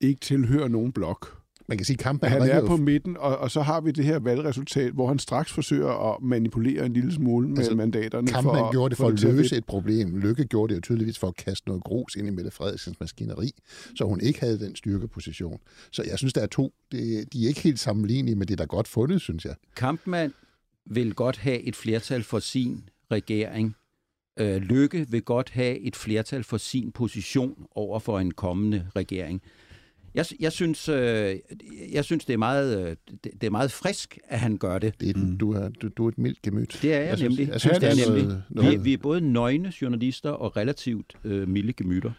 ikke 0.00 0.20
tilhører 0.20 0.68
nogen 0.68 0.92
blok. 0.92 1.44
Man 1.66 1.78
kan 1.78 1.84
sige, 1.84 1.96
kampen 1.96 2.30
han 2.30 2.42
er 2.42 2.66
på 2.66 2.76
midten, 2.76 3.16
og, 3.16 3.38
og 3.38 3.50
så 3.50 3.62
har 3.62 3.80
vi 3.80 3.90
det 3.90 4.04
her 4.04 4.18
valgresultat, 4.18 4.92
hvor 4.92 5.08
han 5.08 5.18
straks 5.18 5.52
forsøger 5.52 6.12
at 6.12 6.22
manipulere 6.22 6.86
en 6.86 6.92
lille 6.92 7.12
smule 7.12 7.48
med 7.48 7.58
altså, 7.58 7.74
mandaterne. 7.74 8.26
Kampen 8.26 8.54
for, 8.54 8.72
gjorde 8.72 8.90
det 8.90 8.96
for, 8.96 9.04
for 9.04 9.28
at 9.28 9.34
løse 9.34 9.56
et 9.56 9.64
problem. 9.64 10.18
Lykke 10.18 10.44
gjorde 10.44 10.70
det 10.70 10.76
jo 10.76 10.80
tydeligvis 10.80 11.18
for 11.18 11.28
at 11.28 11.36
kaste 11.36 11.68
noget 11.68 11.84
grus 11.84 12.16
ind 12.16 12.26
i 12.26 12.30
Mette 12.30 12.50
Frederiksens 12.50 13.00
maskineri, 13.00 13.50
så 13.96 14.04
hun 14.04 14.20
ikke 14.20 14.40
havde 14.40 14.58
den 14.58 14.76
styrkeposition. 14.76 15.60
Så 15.92 16.02
jeg 16.10 16.18
synes, 16.18 16.32
der 16.32 16.40
er 16.40 16.46
to. 16.46 16.72
Det, 16.92 17.32
de 17.32 17.44
er 17.44 17.48
ikke 17.48 17.60
helt 17.60 17.80
sammenlignelige, 17.80 18.36
men 18.36 18.48
det 18.48 18.52
er 18.54 18.56
da 18.56 18.64
godt 18.64 18.88
fundet, 18.88 19.20
synes 19.20 19.44
jeg. 19.44 19.54
Kampmann 19.76 20.32
vil 20.86 21.14
godt 21.14 21.36
have 21.36 21.60
et 21.60 21.76
flertal 21.76 22.22
for 22.22 22.38
sin 22.38 22.88
regering. 23.10 23.76
Øh, 24.40 24.56
Lykke 24.56 25.06
vil 25.10 25.22
godt 25.22 25.50
have 25.50 25.78
et 25.78 25.96
flertal 25.96 26.44
for 26.44 26.56
sin 26.56 26.92
position 26.92 27.66
over 27.74 27.98
for 27.98 28.18
en 28.18 28.30
kommende 28.30 28.86
regering. 28.96 29.42
Jeg, 30.14 30.26
jeg, 30.40 30.52
synes, 30.52 30.88
øh, 30.88 31.38
jeg 31.92 32.04
synes, 32.04 32.24
det 32.24 32.32
er, 32.32 32.38
meget, 32.38 32.80
øh, 32.80 32.96
det, 33.24 33.32
det 33.40 33.44
er 33.44 33.50
meget 33.50 33.72
frisk, 33.72 34.18
at 34.24 34.40
han 34.40 34.56
gør 34.56 34.78
det. 34.78 35.00
det 35.00 35.16
er, 35.16 35.36
du, 35.40 35.52
er, 35.52 35.68
du, 35.68 35.88
du 35.88 36.04
er 36.04 36.08
et 36.08 36.18
mildt 36.18 36.42
gemyt. 36.42 36.78
Det 36.82 36.94
er 36.94 37.00
jeg, 37.00 37.08
jeg 37.08 37.28
nemlig. 37.28 37.36
Synes, 37.36 37.48
jeg 37.48 37.60
synes, 37.60 37.78
det 37.78 37.88
er 37.88 37.94
det 37.94 38.08
nemlig. 38.08 38.24
noget, 38.24 38.44
noget... 38.50 38.78
Vi, 38.78 38.84
vi 38.84 38.92
er 38.92 38.98
både 38.98 39.20
nøgne 39.20 39.72
journalister 39.82 40.30
og 40.30 40.56
relativt 40.56 41.16
øh, 41.24 41.48
milde 41.48 41.72
gemytter. 41.72 42.12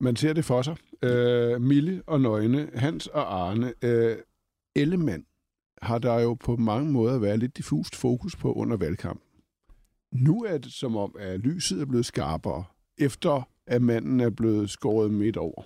Man 0.00 0.16
ser 0.16 0.32
det 0.32 0.44
for 0.44 0.62
sig. 0.62 0.76
Øh, 1.02 1.60
Mille 1.60 2.02
og 2.06 2.20
Nøgne, 2.20 2.68
Hans 2.74 3.06
og 3.06 3.48
Arne. 3.48 3.72
Øh, 3.82 4.16
Ellemann 4.76 5.24
har 5.82 5.98
der 5.98 6.20
jo 6.20 6.34
på 6.34 6.56
mange 6.56 6.92
måder 6.92 7.18
været 7.18 7.38
lidt 7.38 7.56
diffust 7.56 7.96
fokus 7.96 8.36
på 8.36 8.52
under 8.52 8.76
valgkampen. 8.76 9.22
Nu 10.12 10.44
er 10.44 10.58
det 10.58 10.72
som 10.72 10.96
om, 10.96 11.16
at 11.18 11.40
lyset 11.40 11.80
er 11.80 11.84
blevet 11.86 12.06
skarpere, 12.06 12.64
efter 12.98 13.48
at 13.66 13.82
manden 13.82 14.20
er 14.20 14.30
blevet 14.30 14.70
skåret 14.70 15.10
midt 15.10 15.36
over. 15.36 15.62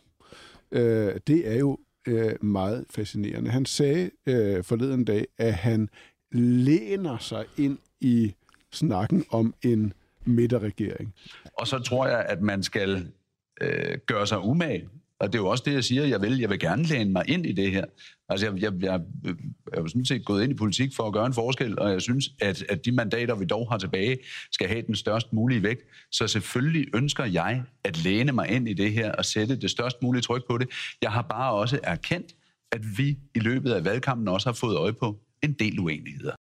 Øh, 0.73 1.15
det 1.27 1.49
er 1.49 1.59
jo 1.59 1.79
øh, 2.09 2.45
meget 2.45 2.85
fascinerende. 2.91 3.51
Han 3.51 3.67
sagde 3.67 4.11
øh, 4.27 4.65
forleden 4.65 5.05
dag, 5.05 5.27
at 5.39 5.55
han 5.55 5.89
læner 6.33 7.19
sig 7.19 7.45
ind 7.57 7.79
i 8.01 8.35
snakken 8.73 9.25
om 9.31 9.55
en 9.63 9.93
midterregering. 10.25 11.15
Og 11.55 11.67
så 11.67 11.79
tror 11.79 12.07
jeg, 12.07 12.27
at 12.29 12.43
man 12.43 12.63
skal 12.63 13.13
øh, 13.61 13.99
gøre 14.07 14.27
sig 14.27 14.41
umage. 14.41 14.89
Og 15.21 15.33
det 15.33 15.39
er 15.39 15.43
jo 15.43 15.49
også 15.49 15.63
det, 15.67 15.73
jeg 15.73 15.85
siger, 15.85 16.05
jeg 16.05 16.23
vil. 16.23 16.39
Jeg 16.39 16.51
vil 16.51 16.59
gerne 16.59 16.83
læne 16.83 17.11
mig 17.11 17.25
ind 17.29 17.47
i 17.47 17.53
det 17.53 17.71
her. 17.71 17.85
Altså, 18.29 18.47
jeg, 18.47 18.63
jeg, 18.63 18.73
jeg, 18.83 19.01
jeg 19.25 19.35
er 19.73 19.81
jo 19.81 19.89
sådan 19.89 20.05
set 20.05 20.25
gået 20.25 20.43
ind 20.43 20.53
i 20.53 20.55
politik 20.55 20.95
for 20.97 21.07
at 21.07 21.13
gøre 21.13 21.27
en 21.27 21.35
forskel, 21.35 21.79
og 21.79 21.91
jeg 21.93 22.03
synes, 22.03 22.29
at, 22.41 22.65
at 22.69 22.85
de 22.85 22.93
mandater, 22.93 23.35
vi 23.35 23.45
dog 23.45 23.71
har 23.71 23.79
tilbage, 23.79 24.19
skal 24.53 24.69
have 24.69 24.83
den 24.83 24.97
størst 24.97 25.33
mulige 25.33 25.63
vægt. 25.63 25.83
Så 26.13 26.27
selvfølgelig 26.27 26.95
ønsker 26.95 27.25
jeg 27.25 27.63
at 27.85 28.05
læne 28.05 28.33
mig 28.33 28.49
ind 28.49 28.69
i 28.69 28.75
det 28.75 28.93
her 28.93 29.13
og 29.13 29.25
sætte 29.25 29.57
det 29.57 29.71
størst 29.71 30.03
mulige 30.03 30.23
tryk 30.23 30.43
på 30.51 30.59
det. 30.59 30.69
Jeg 31.03 31.13
har 31.13 31.23
bare 31.23 31.53
også 31.53 31.81
erkendt, 31.83 32.35
at 32.73 32.81
vi 32.99 33.19
i 33.35 33.39
løbet 33.39 33.73
af 33.73 33.85
valgkampen 33.85 34.29
også 34.29 34.49
har 34.49 34.55
fået 34.55 34.77
øje 34.77 34.93
på 34.93 35.21
en 35.43 35.53
del 35.53 35.79
uenigheder. 35.79 36.35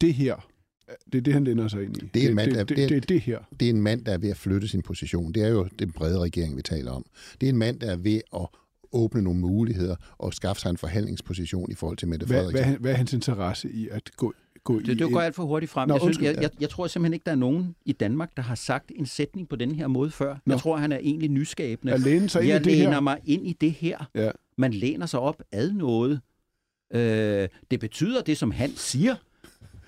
Det 0.00 0.14
her, 0.14 0.48
det 1.12 1.18
er 1.18 1.22
det, 1.22 1.32
han 1.34 1.44
lænder 1.44 1.68
sig 1.68 1.82
ind 1.84 1.96
i. 1.96 2.00
Det 2.14 2.24
er, 2.24 2.28
en 2.28 2.34
mand, 2.34 2.52
der, 2.52 2.64
det, 2.64 2.76
det, 2.76 2.88
det, 2.88 2.96
er 2.96 3.00
det 3.00 3.20
her. 3.20 3.38
Det 3.60 3.66
er 3.66 3.70
en 3.70 3.82
mand, 3.82 4.04
der 4.04 4.12
er 4.12 4.18
ved 4.18 4.30
at 4.30 4.36
flytte 4.36 4.68
sin 4.68 4.82
position. 4.82 5.32
Det 5.32 5.42
er 5.42 5.48
jo 5.48 5.68
den 5.78 5.92
brede 5.92 6.18
regering, 6.20 6.56
vi 6.56 6.62
taler 6.62 6.92
om. 6.92 7.04
Det 7.40 7.46
er 7.46 7.50
en 7.50 7.58
mand, 7.58 7.80
der 7.80 7.90
er 7.92 7.96
ved 7.96 8.20
at 8.34 8.46
åbne 8.92 9.22
nogle 9.22 9.40
muligheder 9.40 9.96
og 10.18 10.34
skaffe 10.34 10.62
sig 10.62 10.70
en 10.70 10.76
forhandlingsposition 10.76 11.70
i 11.70 11.74
forhold 11.74 11.96
til 11.98 12.08
Mette 12.08 12.26
Hvad, 12.26 12.36
Frederiksen. 12.36 12.64
hvad, 12.68 12.78
hvad 12.78 12.92
er 12.92 12.96
hans 12.96 13.12
interesse 13.12 13.70
i 13.70 13.88
at 13.92 14.10
gå, 14.16 14.32
gå 14.64 14.78
Det, 14.78 14.88
i... 14.88 14.94
det 14.94 15.12
går 15.12 15.20
en- 15.20 15.26
alt 15.26 15.34
for 15.34 15.44
hurtigt 15.44 15.72
frem. 15.72 15.88
Nå, 15.88 15.94
jeg, 15.94 16.00
synes, 16.00 16.08
undskyld, 16.08 16.26
jeg, 16.34 16.42
jeg, 16.42 16.50
jeg 16.60 16.68
tror 16.70 16.86
simpelthen 16.86 17.12
ikke, 17.14 17.24
der 17.24 17.32
er 17.32 17.36
nogen 17.36 17.74
i 17.84 17.92
Danmark, 17.92 18.36
der 18.36 18.42
har 18.42 18.54
sagt 18.54 18.92
en 18.96 19.06
sætning 19.06 19.48
på 19.48 19.56
den 19.56 19.74
her 19.74 19.86
måde 19.86 20.10
før. 20.10 20.36
Nå. 20.46 20.54
Jeg 20.54 20.60
tror, 20.60 20.76
han 20.76 20.92
er 20.92 20.98
egentlig 20.98 21.28
nyskabende. 21.30 21.92
At 21.92 22.00
læne 22.00 22.28
sig 22.28 22.40
ind 22.42 22.48
i 22.48 22.52
jeg 22.52 22.64
det 22.64 22.76
her. 22.76 22.84
læner 22.84 23.00
mig 23.00 23.18
ind 23.24 23.46
i 23.46 23.52
det 23.60 23.72
her. 23.72 24.10
Ja. 24.14 24.30
Man 24.58 24.72
læner 24.74 25.06
sig 25.06 25.20
op 25.20 25.42
ad 25.52 25.72
noget. 25.72 26.20
Øh, 26.94 27.48
det 27.70 27.80
betyder 27.80 28.22
det, 28.22 28.38
som 28.38 28.50
han 28.50 28.70
siger. 28.76 29.14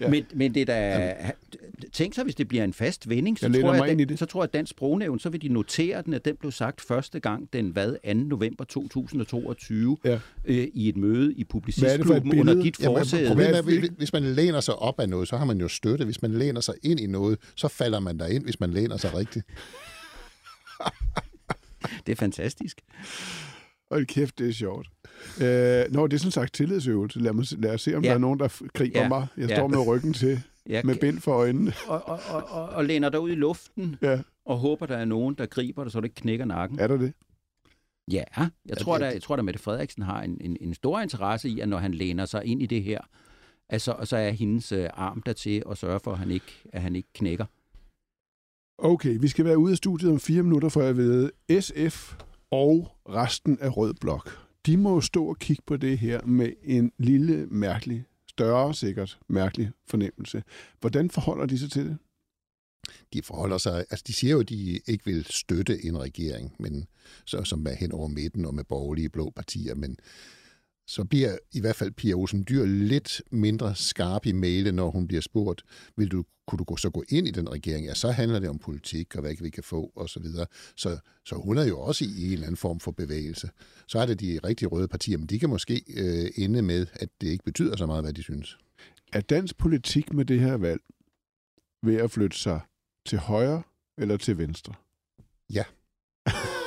Ja. 0.00 0.08
Men, 0.10 0.24
men 0.34 0.54
det 0.54 0.60
er 0.62 0.66
da... 0.66 1.14
Tænk 1.92 2.14
så, 2.14 2.24
hvis 2.24 2.34
det 2.34 2.48
bliver 2.48 2.64
en 2.64 2.72
fast 2.72 3.08
vending, 3.08 3.38
så 3.38 3.46
Jeg 3.46 3.60
tror, 3.60 3.74
jeg, 3.74 3.90
ind 3.90 3.98
den, 3.98 4.08
det. 4.08 4.18
så 4.18 4.26
tror 4.26 4.40
jeg, 4.42 4.48
at 4.48 4.52
Dansk 4.54 4.70
Sprognævn, 4.70 5.18
så 5.18 5.28
vil 5.30 5.42
de 5.42 5.48
notere 5.48 6.02
den, 6.02 6.14
at 6.14 6.24
den 6.24 6.36
blev 6.36 6.52
sagt 6.52 6.80
første 6.80 7.20
gang 7.20 7.48
den 7.52 7.68
hvad, 7.68 8.14
2. 8.14 8.14
november 8.28 8.64
2022 8.64 9.96
Ja. 10.04 10.18
øh, 10.44 10.68
i 10.74 10.88
et 10.88 10.96
møde 10.96 11.34
i 11.34 11.44
Publicistklubben 11.44 12.40
under 12.40 12.62
dit 12.62 12.76
forsæde. 12.84 13.28
problemet 13.28 13.56
er, 13.58 13.62
hvis- 13.96 14.12
man 14.12 14.22
læner 14.22 14.60
sig 14.60 14.74
op 14.76 15.00
af 15.00 15.08
noget, 15.08 15.28
så 15.28 15.36
har 15.36 15.44
man 15.44 15.58
jo 15.60 15.68
støtte. 15.68 16.04
Hvis 16.04 16.22
man 16.22 16.32
læner 16.34 16.60
sig 16.60 16.74
ind 16.82 17.00
i 17.00 17.06
noget, 17.06 17.38
så 17.54 17.68
falder 17.68 18.00
man 18.00 18.18
derind, 18.18 18.44
hvis 18.44 18.60
man 18.60 18.70
læner 18.70 18.96
sig 18.96 19.14
rigtigt. 19.16 19.46
Det 22.06 22.12
er 22.12 22.16
fantastisk. 22.16 22.80
Hold 23.90 24.06
kæft, 24.06 24.38
det 24.38 24.48
er 24.48 24.52
sjovt. 24.52 24.88
Øh, 25.40 25.92
nå, 25.92 26.06
det 26.06 26.12
er 26.12 26.18
sådan 26.18 26.26
en 26.28 26.30
slags 26.32 26.50
tillidsøvelse. 26.50 27.18
Lad, 27.20 27.32
mig, 27.32 27.44
lad 27.58 27.74
os 27.74 27.82
se, 27.82 27.94
om 27.96 28.02
ja. 28.02 28.08
Ja. 28.08 28.10
der 28.10 28.14
er 28.14 28.20
nogen, 28.20 28.38
der 28.38 28.68
griber 28.72 28.98
ja. 28.98 29.02
Ja. 29.02 29.08
mig. 29.08 29.26
Jeg 29.36 29.48
Ja. 29.48 29.56
står 29.56 29.68
med 29.68 29.86
ryggen 29.86 30.12
til, 30.12 30.40
Jeg, 30.66 30.82
med 30.84 30.96
bind 30.96 31.18
for 31.20 31.32
øjnene. 31.32 31.72
og, 31.88 32.08
og, 32.08 32.20
og, 32.30 32.44
og, 32.48 32.68
og 32.68 32.84
læner 32.84 33.08
dig 33.08 33.20
ud 33.20 33.30
i 33.30 33.34
luften 33.34 33.96
Ja. 34.02 34.20
og 34.44 34.58
håber, 34.58 34.86
der 34.86 34.96
er 34.96 35.04
nogen, 35.04 35.34
der 35.34 35.46
griber 35.46 35.82
dig, 35.84 35.92
så 35.92 36.00
du 36.00 36.04
ikke 36.04 36.14
knækker 36.14 36.44
nakken. 36.44 36.78
Er 36.78 36.86
der 36.86 36.96
det? 36.96 37.12
Ja, 38.12 38.24
jeg 38.66 38.76
tror, 38.78 38.94
det- 38.94 39.00
der, 39.00 39.10
jeg 39.10 39.22
tror, 39.22 39.36
at 39.36 39.44
Mette 39.44 39.60
Frederiksen 39.60 40.02
har 40.02 40.22
en, 40.22 40.38
en, 40.40 40.56
en 40.60 40.74
stor 40.74 41.00
interesse 41.00 41.48
i, 41.48 41.60
at 41.60 41.68
når 41.68 41.78
han 41.78 41.94
læner 41.94 42.24
sig 42.26 42.44
ind 42.44 42.62
i 42.62 42.66
det 42.66 42.82
her, 42.82 43.00
altså, 43.68 43.94
så 44.04 44.16
er 44.16 44.30
hendes 44.30 44.72
øh, 44.72 44.88
arm 44.94 45.22
der 45.22 45.32
til 45.32 45.62
at 45.70 45.78
sørge 45.78 46.00
for, 46.00 46.12
at 46.12 46.18
han 46.18 46.30
ikke, 46.30 46.62
at 46.72 46.82
han 46.82 46.96
ikke 46.96 47.08
knækker. 47.14 47.44
Okay, 48.78 49.16
vi 49.20 49.28
skal 49.28 49.44
være 49.44 49.58
ude 49.58 49.70
af 49.72 49.76
studiet 49.76 50.10
om 50.12 50.20
fire 50.20 50.42
minutter, 50.42 50.68
for 50.68 50.82
jeg 50.82 50.96
ved, 50.96 51.30
SF 51.60 52.14
og 52.50 52.96
resten 53.08 53.58
af 53.60 53.76
Rød 53.76 53.94
Blok, 53.94 54.38
de 54.66 54.76
må 54.76 54.94
jo 54.94 55.00
stå 55.00 55.26
og 55.26 55.38
kigge 55.38 55.62
på 55.66 55.76
det 55.76 55.98
her 55.98 56.22
med 56.22 56.52
en 56.62 56.92
lille, 56.98 57.46
mærkelig, 57.46 58.04
større 58.28 58.74
sikkert, 58.74 59.18
mærkelig 59.28 59.70
fornemmelse. 59.86 60.42
Hvordan 60.80 61.10
forholder 61.10 61.46
de 61.46 61.58
sig 61.58 61.70
til 61.70 61.84
det? 61.84 61.98
De 63.12 63.22
forholder 63.22 63.58
sig, 63.58 63.78
altså 63.90 64.04
de 64.06 64.12
siger 64.12 64.32
jo, 64.32 64.40
at 64.40 64.48
de 64.48 64.80
ikke 64.86 65.04
vil 65.04 65.24
støtte 65.24 65.84
en 65.84 65.98
regering, 65.98 66.54
men 66.58 66.86
så, 67.24 67.44
som 67.44 67.66
er 67.66 67.74
hen 67.74 67.92
over 67.92 68.08
midten 68.08 68.44
og 68.44 68.54
med 68.54 68.64
borgerlige 68.64 69.08
blå 69.08 69.30
partier, 69.30 69.74
men 69.74 69.96
så 70.90 71.04
bliver 71.04 71.38
i 71.52 71.60
hvert 71.60 71.76
fald 71.76 71.92
Pia 71.92 72.14
Olsen 72.14 72.44
Dyr 72.48 72.64
lidt 72.64 73.22
mindre 73.30 73.74
skarp 73.74 74.26
i 74.26 74.32
mailen, 74.32 74.74
når 74.74 74.90
hun 74.90 75.06
bliver 75.06 75.20
spurgt, 75.20 75.62
vil 75.96 76.08
du, 76.08 76.24
kunne 76.46 76.64
du 76.64 76.76
så 76.76 76.90
gå 76.90 77.04
ind 77.08 77.28
i 77.28 77.30
den 77.30 77.50
regering? 77.50 77.86
Ja, 77.86 77.94
så 77.94 78.10
handler 78.10 78.38
det 78.38 78.48
om 78.48 78.58
politik 78.58 79.14
og 79.16 79.20
hvad 79.20 79.34
vi 79.40 79.50
kan 79.50 79.62
få 79.62 79.92
og 79.96 80.08
så 80.08 80.20
videre. 80.20 80.46
Så, 80.76 80.98
så 81.24 81.34
hun 81.34 81.58
er 81.58 81.64
jo 81.64 81.80
også 81.80 82.04
i 82.04 82.26
en 82.26 82.32
eller 82.32 82.46
anden 82.46 82.56
form 82.56 82.80
for 82.80 82.90
bevægelse. 82.90 83.50
Så 83.86 83.98
er 83.98 84.06
det 84.06 84.20
de 84.20 84.40
rigtig 84.44 84.72
røde 84.72 84.88
partier, 84.88 85.18
men 85.18 85.26
de 85.26 85.38
kan 85.38 85.48
måske 85.48 85.84
øh, 85.96 86.30
ende 86.36 86.62
med, 86.62 86.86
at 86.92 87.08
det 87.20 87.28
ikke 87.28 87.44
betyder 87.44 87.76
så 87.76 87.86
meget, 87.86 88.04
hvad 88.04 88.12
de 88.12 88.22
synes. 88.22 88.58
Er 89.12 89.20
dansk 89.20 89.56
politik 89.58 90.12
med 90.12 90.24
det 90.24 90.40
her 90.40 90.56
valg 90.56 90.80
ved 91.82 91.96
at 91.96 92.10
flytte 92.10 92.38
sig 92.38 92.60
til 93.06 93.18
højre 93.18 93.62
eller 93.98 94.16
til 94.16 94.38
venstre? 94.38 94.74
Ja. 95.54 95.64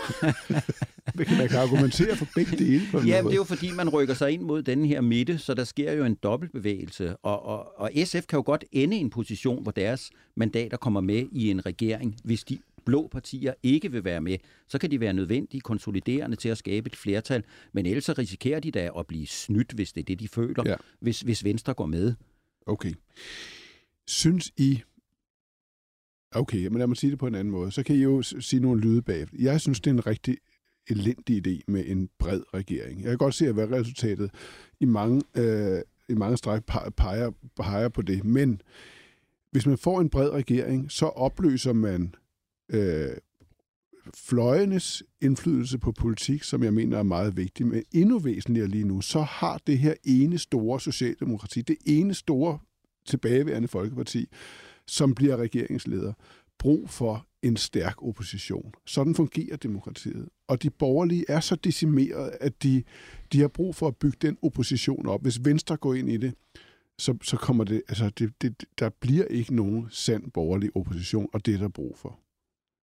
Man 1.15 1.49
kan 1.49 1.59
argumentere 1.59 2.15
for 2.15 2.27
begge 2.35 2.57
dele 2.57 2.81
på 2.91 2.99
Ja, 2.99 3.21
men 3.21 3.25
det 3.25 3.33
er 3.33 3.35
jo 3.35 3.43
fordi, 3.43 3.71
man 3.71 3.89
rykker 3.89 4.13
sig 4.13 4.31
ind 4.31 4.41
mod 4.41 4.63
den 4.63 4.85
her 4.85 5.01
midte, 5.01 5.37
så 5.37 5.53
der 5.53 5.63
sker 5.63 5.91
jo 5.91 6.05
en 6.05 6.15
dobbeltbevægelse. 6.15 7.17
Og, 7.17 7.45
og, 7.45 7.79
og 7.79 7.91
SF 8.05 8.25
kan 8.25 8.37
jo 8.37 8.43
godt 8.45 8.65
ende 8.71 8.97
i 8.97 8.99
en 8.99 9.09
position, 9.09 9.63
hvor 9.63 9.71
deres 9.71 10.11
mandater 10.35 10.77
kommer 10.77 11.01
med 11.01 11.25
i 11.31 11.51
en 11.51 11.65
regering. 11.65 12.15
Hvis 12.23 12.43
de 12.43 12.57
blå 12.85 13.07
partier 13.07 13.53
ikke 13.63 13.91
vil 13.91 14.03
være 14.03 14.21
med, 14.21 14.37
så 14.67 14.77
kan 14.77 14.91
de 14.91 14.99
være 14.99 15.13
nødvendige 15.13 15.61
konsoliderende 15.61 16.35
til 16.35 16.49
at 16.49 16.57
skabe 16.57 16.87
et 16.87 16.95
flertal. 16.95 17.43
Men 17.73 17.85
ellers 17.85 18.03
så 18.03 18.13
risikerer 18.17 18.59
de 18.59 18.71
da 18.71 18.89
at 18.99 19.07
blive 19.07 19.27
snydt, 19.27 19.71
hvis 19.71 19.93
det 19.93 20.01
er 20.01 20.05
det, 20.05 20.19
de 20.19 20.27
føler, 20.27 20.63
ja. 20.65 20.75
hvis, 20.99 21.21
hvis 21.21 21.43
Venstre 21.43 21.73
går 21.73 21.85
med. 21.85 22.13
Okay. 22.65 22.93
Synes 24.07 24.51
I... 24.57 24.81
Okay, 26.35 26.67
men 26.67 26.77
lad 26.77 26.87
mig 26.87 26.97
sige 26.97 27.11
det 27.11 27.19
på 27.19 27.27
en 27.27 27.35
anden 27.35 27.51
måde. 27.51 27.71
Så 27.71 27.83
kan 27.83 27.95
I 27.95 27.99
jo 27.99 28.21
sige 28.21 28.59
nogle 28.59 28.81
lyde 28.81 29.01
bag. 29.01 29.27
Jeg 29.39 29.61
synes, 29.61 29.79
det 29.79 29.89
er 29.89 29.93
en 29.93 30.07
rigtig 30.07 30.37
elendig 30.89 31.47
idé 31.47 31.61
med 31.67 31.83
en 31.87 32.09
bred 32.19 32.41
regering. 32.53 33.01
Jeg 33.01 33.09
kan 33.09 33.17
godt 33.17 33.33
se, 33.33 33.47
at 33.47 33.53
hvad 33.53 33.71
resultatet 33.71 34.31
i 34.79 34.85
mange, 34.85 35.21
øh, 35.37 35.81
i 36.09 36.13
mange 36.13 36.37
stræk 36.37 36.63
peger, 36.97 37.31
peger 37.55 37.89
på 37.89 38.01
det. 38.01 38.23
Men 38.23 38.61
hvis 39.51 39.65
man 39.65 39.77
får 39.77 40.01
en 40.01 40.09
bred 40.09 40.29
regering, 40.29 40.91
så 40.91 41.05
opløser 41.05 41.73
man 41.73 42.15
øh, 42.69 43.11
fløjenes 44.15 45.03
indflydelse 45.21 45.77
på 45.77 45.91
politik, 45.91 46.43
som 46.43 46.63
jeg 46.63 46.73
mener 46.73 46.97
er 46.97 47.03
meget 47.03 47.37
vigtig, 47.37 47.67
men 47.67 47.83
endnu 47.91 48.19
væsentligere 48.19 48.67
lige 48.67 48.83
nu, 48.83 49.01
så 49.01 49.21
har 49.21 49.61
det 49.67 49.79
her 49.79 49.93
ene 50.03 50.37
store 50.37 50.79
socialdemokrati, 50.79 51.61
det 51.61 51.77
ene 51.85 52.13
store 52.13 52.59
tilbageværende 53.05 53.67
folkeparti, 53.67 54.27
som 54.87 55.15
bliver 55.15 55.37
regeringsleder, 55.37 56.13
brug 56.59 56.89
for 56.89 57.27
en 57.41 57.57
stærk 57.57 58.03
opposition. 58.03 58.73
Sådan 58.85 59.15
fungerer 59.15 59.55
demokratiet. 59.55 60.29
Og 60.47 60.63
de 60.63 60.69
borgerlige 60.69 61.25
er 61.27 61.39
så 61.39 61.55
decimeret, 61.55 62.31
at 62.41 62.63
de, 62.63 62.83
de 63.33 63.39
har 63.39 63.47
brug 63.47 63.75
for 63.75 63.87
at 63.87 63.95
bygge 63.95 64.17
den 64.21 64.37
opposition 64.41 65.07
op. 65.07 65.21
Hvis 65.21 65.45
Venstre 65.45 65.77
går 65.77 65.93
ind 65.93 66.09
i 66.09 66.17
det, 66.17 66.33
så, 66.99 67.17
så 67.21 67.37
kommer 67.37 67.63
det, 67.63 67.81
altså 67.87 68.09
det, 68.09 68.33
det, 68.41 68.65
der 68.79 68.89
bliver 68.89 69.25
ikke 69.25 69.55
nogen 69.55 69.87
sand 69.89 70.31
borgerlig 70.31 70.71
opposition, 70.75 71.29
og 71.33 71.45
det 71.45 71.53
er 71.53 71.57
der 71.57 71.67
brug 71.67 71.97
for. 71.97 72.19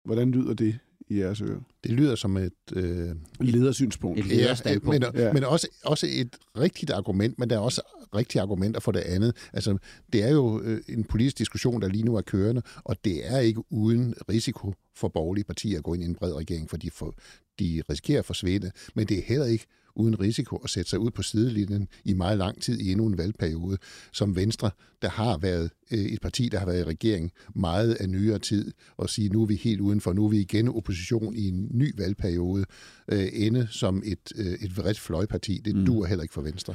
Hvordan 0.04 0.30
lyder 0.30 0.54
det 0.54 0.78
i 1.08 1.18
jeres 1.18 1.40
ører? 1.40 1.60
Det 1.84 1.90
lyder 1.90 2.14
som 2.14 2.36
et... 2.36 2.52
Øh, 2.72 3.10
Ledersynspunkt. 3.40 4.18
Et 4.20 4.30
Ja, 4.30 4.34
lederstandpunkt. 4.34 5.00
men, 5.00 5.22
ja. 5.22 5.32
men 5.32 5.44
også, 5.44 5.68
også 5.84 6.06
et 6.10 6.36
rigtigt 6.58 6.90
argument, 6.90 7.38
men 7.38 7.50
der 7.50 7.56
er 7.56 7.60
også 7.60 7.80
rigtige 8.14 8.42
argumenter 8.42 8.80
for 8.80 8.92
det 8.92 9.00
andet. 9.00 9.36
Altså, 9.52 9.78
det 10.12 10.22
er 10.24 10.30
jo 10.30 10.60
øh, 10.60 10.80
en 10.88 11.04
politisk 11.04 11.38
diskussion, 11.38 11.82
der 11.82 11.88
lige 11.88 12.04
nu 12.04 12.16
er 12.16 12.20
kørende, 12.20 12.62
og 12.84 12.96
det 13.04 13.32
er 13.32 13.38
ikke 13.38 13.72
uden 13.72 14.14
risiko 14.28 14.74
for 14.96 15.08
borgerlige 15.08 15.44
partier 15.44 15.78
at 15.78 15.84
gå 15.84 15.94
ind 15.94 16.02
i 16.02 16.06
en 16.06 16.14
bred 16.14 16.32
regering, 16.32 16.70
for 16.70 16.76
de, 16.76 16.90
for, 16.90 17.14
de 17.58 17.82
risikerer 17.90 18.18
at 18.18 18.24
forsvinde, 18.24 18.70
men 18.94 19.06
det 19.06 19.18
er 19.18 19.22
heller 19.22 19.46
ikke 19.46 19.66
uden 19.94 20.20
risiko 20.20 20.56
at 20.56 20.70
sætte 20.70 20.90
sig 20.90 20.98
ud 20.98 21.10
på 21.10 21.22
sidelinjen 21.22 21.88
i 22.04 22.14
meget 22.14 22.38
lang 22.38 22.62
tid 22.62 22.80
i 22.80 22.90
endnu 22.92 23.06
en 23.06 23.18
valgperiode, 23.18 23.78
som 24.12 24.36
Venstre, 24.36 24.70
der 25.02 25.08
har 25.08 25.38
været 25.38 25.70
øh, 25.90 25.98
et 25.98 26.20
parti, 26.20 26.48
der 26.48 26.58
har 26.58 26.66
været 26.66 26.80
i 26.80 26.84
regering 26.84 27.32
meget 27.54 27.94
af 27.94 28.08
nyere 28.08 28.38
tid, 28.38 28.72
og 28.96 29.10
sige, 29.10 29.28
nu 29.28 29.42
er 29.42 29.46
vi 29.46 29.54
helt 29.56 29.80
udenfor, 29.80 30.12
nu 30.12 30.24
er 30.24 30.28
vi 30.28 30.40
igen 30.40 30.68
opposition 30.68 31.34
i 31.36 31.48
en 31.48 31.68
ny 31.70 31.94
valgperiode, 32.00 32.64
øh, 33.08 33.28
ende 33.32 33.68
som 33.70 34.02
et, 34.06 34.32
øh, 34.36 34.46
et 34.52 34.76
vredt 34.76 34.98
fløjparti. 34.98 35.58
Det 35.64 35.76
Mm. 35.76 35.86
duer 35.86 36.06
heller 36.06 36.22
ikke 36.22 36.34
for 36.34 36.42
Venstre. 36.42 36.74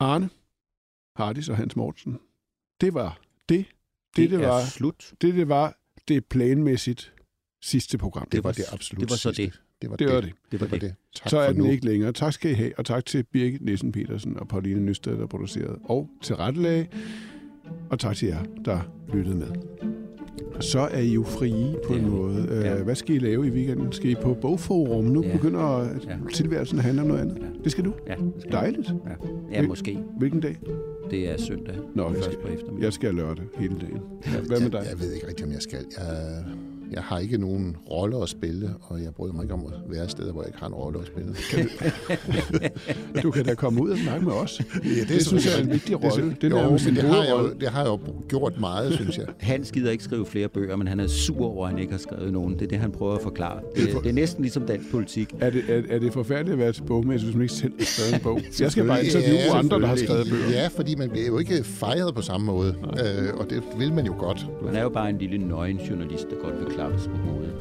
Arne, 0.00 0.30
Hardis 1.16 1.48
og 1.48 1.56
Hans 1.56 1.76
Mortensen. 1.76 2.18
Det 2.80 2.94
var 2.94 3.20
det. 3.48 3.64
Det, 4.16 4.30
det, 4.30 4.40
er 4.42 4.46
var, 4.46 4.64
slut. 4.64 5.14
det, 5.20 5.34
det 5.34 5.48
var 5.48 5.78
det 6.08 6.26
planmæssigt 6.26 7.12
sidste 7.62 7.98
program. 7.98 8.28
Det 8.32 8.44
var 8.44 8.52
det 8.52 8.64
absolut 8.72 9.00
det 9.00 9.10
var 9.10 9.16
så 9.16 9.32
sidste. 9.32 9.42
det. 9.42 9.60
Det 9.82 9.90
var 9.90 9.96
Det 9.96 10.06
var 10.06 10.20
det. 10.20 10.32
Det 10.52 10.60
var 10.60 10.66
Det 10.66 10.72
var 10.72 10.78
det. 10.78 10.80
det. 10.88 10.94
Tak 11.22 11.30
så 11.30 11.38
er 11.38 11.52
den 11.52 11.62
nu. 11.62 11.70
ikke 11.70 11.84
længere. 11.84 12.12
Tak 12.12 12.32
skal 12.32 12.50
I 12.50 12.54
have, 12.54 12.72
og 12.78 12.84
tak 12.86 13.06
til 13.06 13.24
Birgit 13.32 13.62
Nielsen 13.64 13.92
Petersen 13.92 14.36
og 14.40 14.48
Pauline 14.48 14.80
Nysted, 14.80 15.18
der 15.18 15.26
producerede, 15.26 15.78
og 15.84 16.08
til 16.22 16.36
rettelag, 16.36 16.88
og 17.90 17.98
tak 17.98 18.16
til 18.16 18.28
jer, 18.28 18.44
der 18.64 18.80
lyttede 19.14 19.36
med. 19.36 19.46
Så 20.60 20.78
er 20.80 20.98
I 20.98 21.12
jo 21.12 21.22
frie 21.22 21.76
på 21.86 21.94
Det 21.94 22.02
en 22.02 22.10
måde. 22.10 22.46
Øh, 22.50 22.64
Ja. 22.64 22.82
Hvad 22.82 22.94
skal 22.94 23.14
I 23.14 23.18
lave 23.18 23.46
i 23.46 23.50
weekenden? 23.50 23.92
Skal 23.92 24.10
I 24.10 24.14
på 24.22 24.34
bogforum? 24.34 25.04
Nu 25.04 25.22
Ja. 25.22 25.32
begynder 25.36 25.82
Ja. 25.84 26.16
tilværelsen 26.32 26.78
at 26.78 26.84
handle 26.84 27.02
om 27.02 27.08
noget 27.08 27.20
andet. 27.20 27.38
Ja. 27.38 27.46
Det 27.64 27.72
skal 27.72 27.84
du. 27.84 27.94
Ja, 28.06 28.14
det 28.14 28.32
skal 28.38 28.52
Dejligt. 28.52 28.88
Ja, 28.88 29.60
ja 29.60 29.66
måske. 29.66 29.98
Hvilken 30.18 30.40
dag? 30.40 30.56
Det 31.10 31.30
er 31.30 31.36
søndag. 31.40 31.74
Nå, 31.94 32.02
jeg 32.06 32.14
først 32.14 32.24
skal, 32.24 32.38
på 32.42 32.48
eftermiddag. 32.48 32.84
jeg 32.84 32.92
skal 32.92 33.14
lørdag 33.14 33.44
hele 33.58 33.74
dagen. 33.80 33.98
Hvad 34.46 34.60
med 34.60 34.70
dig? 34.70 34.78
Jeg, 34.78 34.86
jeg 34.90 35.00
ved 35.00 35.12
ikke 35.14 35.28
rigtig, 35.28 35.46
om 35.46 35.52
jeg 35.52 35.62
skal. 35.62 35.78
Jeg, 35.98 36.44
jeg 36.92 37.02
har 37.02 37.18
ikke 37.18 37.38
nogen 37.38 37.76
rolle 37.90 38.22
at 38.22 38.28
spille, 38.28 38.70
og 38.80 39.02
jeg 39.02 39.14
bryder 39.14 39.32
mig 39.34 39.42
ikke 39.42 39.54
om 39.54 39.64
at 39.66 39.72
være 39.96 40.08
steder, 40.08 40.32
hvor 40.32 40.42
jeg 40.42 40.48
ikke 40.48 40.58
har 40.58 40.66
en 40.66 40.74
rolle 40.74 40.98
at 41.00 41.06
spille. 41.06 41.34
Du 43.22 43.30
kan 43.30 43.44
da 43.44 43.54
komme 43.54 43.82
ud 43.82 43.90
og 43.90 43.98
snakke 43.98 44.24
med 44.24 44.32
os. 44.32 44.60
Ja, 44.84 44.90
det, 45.00 45.08
det 45.08 45.26
synes 45.26 45.46
jeg 45.46 45.54
er 45.58 45.62
en 45.62 45.70
vigtig 45.70 46.04
rolle. 46.04 46.30
det, 46.30 46.40
Det 46.42 46.52
er 46.52 46.64
jo, 46.64 46.70
men 46.70 46.78
det 46.96 47.02
har, 47.02 47.22
jeg 47.24 47.30
jo, 47.30 47.52
det 47.60 47.68
har 47.68 47.80
jeg 47.80 47.88
jo 47.88 47.98
gjort 48.28 48.60
meget, 48.60 48.92
synes 48.94 49.18
jeg. 49.18 49.26
Han 49.50 49.62
gider 49.72 49.90
ikke 49.90 50.04
skrive 50.04 50.26
flere 50.26 50.48
bøger, 50.48 50.76
men 50.76 50.86
han 50.88 51.00
er 51.00 51.06
sur 51.06 51.44
over, 51.46 51.64
at 51.66 51.70
han 51.70 51.78
ikke 51.80 51.92
har 51.92 51.98
skrevet 51.98 52.32
nogen. 52.32 52.54
Det 52.54 52.62
er 52.62 52.66
det, 52.68 52.78
han 52.78 52.90
prøver 52.92 53.14
at 53.14 53.22
forklare. 53.22 53.60
Det, 53.60 53.76
Det 53.82 53.88
er 53.88 53.92
for- 53.92 54.00
det 54.00 54.08
er 54.08 54.12
næsten 54.12 54.42
ligesom 54.42 54.66
dansk 54.66 54.90
politik. 54.90 55.34
Er 55.40 55.50
det, 55.50 55.62
er, 55.68 55.82
er 55.90 55.98
det 55.98 56.12
forfærdeligt 56.12 56.52
at 56.52 56.58
være 56.58 56.72
til 56.72 56.82
bogmesse, 56.82 57.26
hvis 57.26 57.34
man 57.36 57.42
ikke 57.42 57.54
selv 57.54 57.72
har 57.78 57.84
skrevet 57.84 58.14
en 58.14 58.20
bog? 58.20 58.40
Jeg 58.60 58.72
skal 58.72 58.86
bare 58.86 59.04
interviewe 59.04 59.38
Ja, 59.38 59.58
andre, 59.58 59.80
der 59.80 59.86
har 59.86 59.96
skrevet 59.96 60.26
bøger. 60.30 60.50
Ja, 60.50 60.66
fordi 60.68 60.94
man 60.94 61.10
bliver 61.10 61.26
jo 61.26 61.38
ikke 61.38 61.64
fejret 61.64 62.14
på 62.14 62.22
samme 62.22 62.46
måde, 62.46 62.74
øh, 62.84 63.34
og 63.40 63.50
det 63.50 63.62
vil 63.78 63.92
man 63.92 64.06
jo 64.06 64.14
godt. 64.18 64.46
Han 64.66 64.76
er 64.76 64.82
jo 64.82 64.88
bare 64.88 65.10
en 65.10 65.18
lille 65.18 65.38
nøgen 65.38 65.76
journalist, 65.76 66.26
der 66.30 66.36
godt 66.42 66.54
vil 66.66 66.76
klappes 66.78 67.06
på 67.06 67.16
hovedet. 67.16 67.58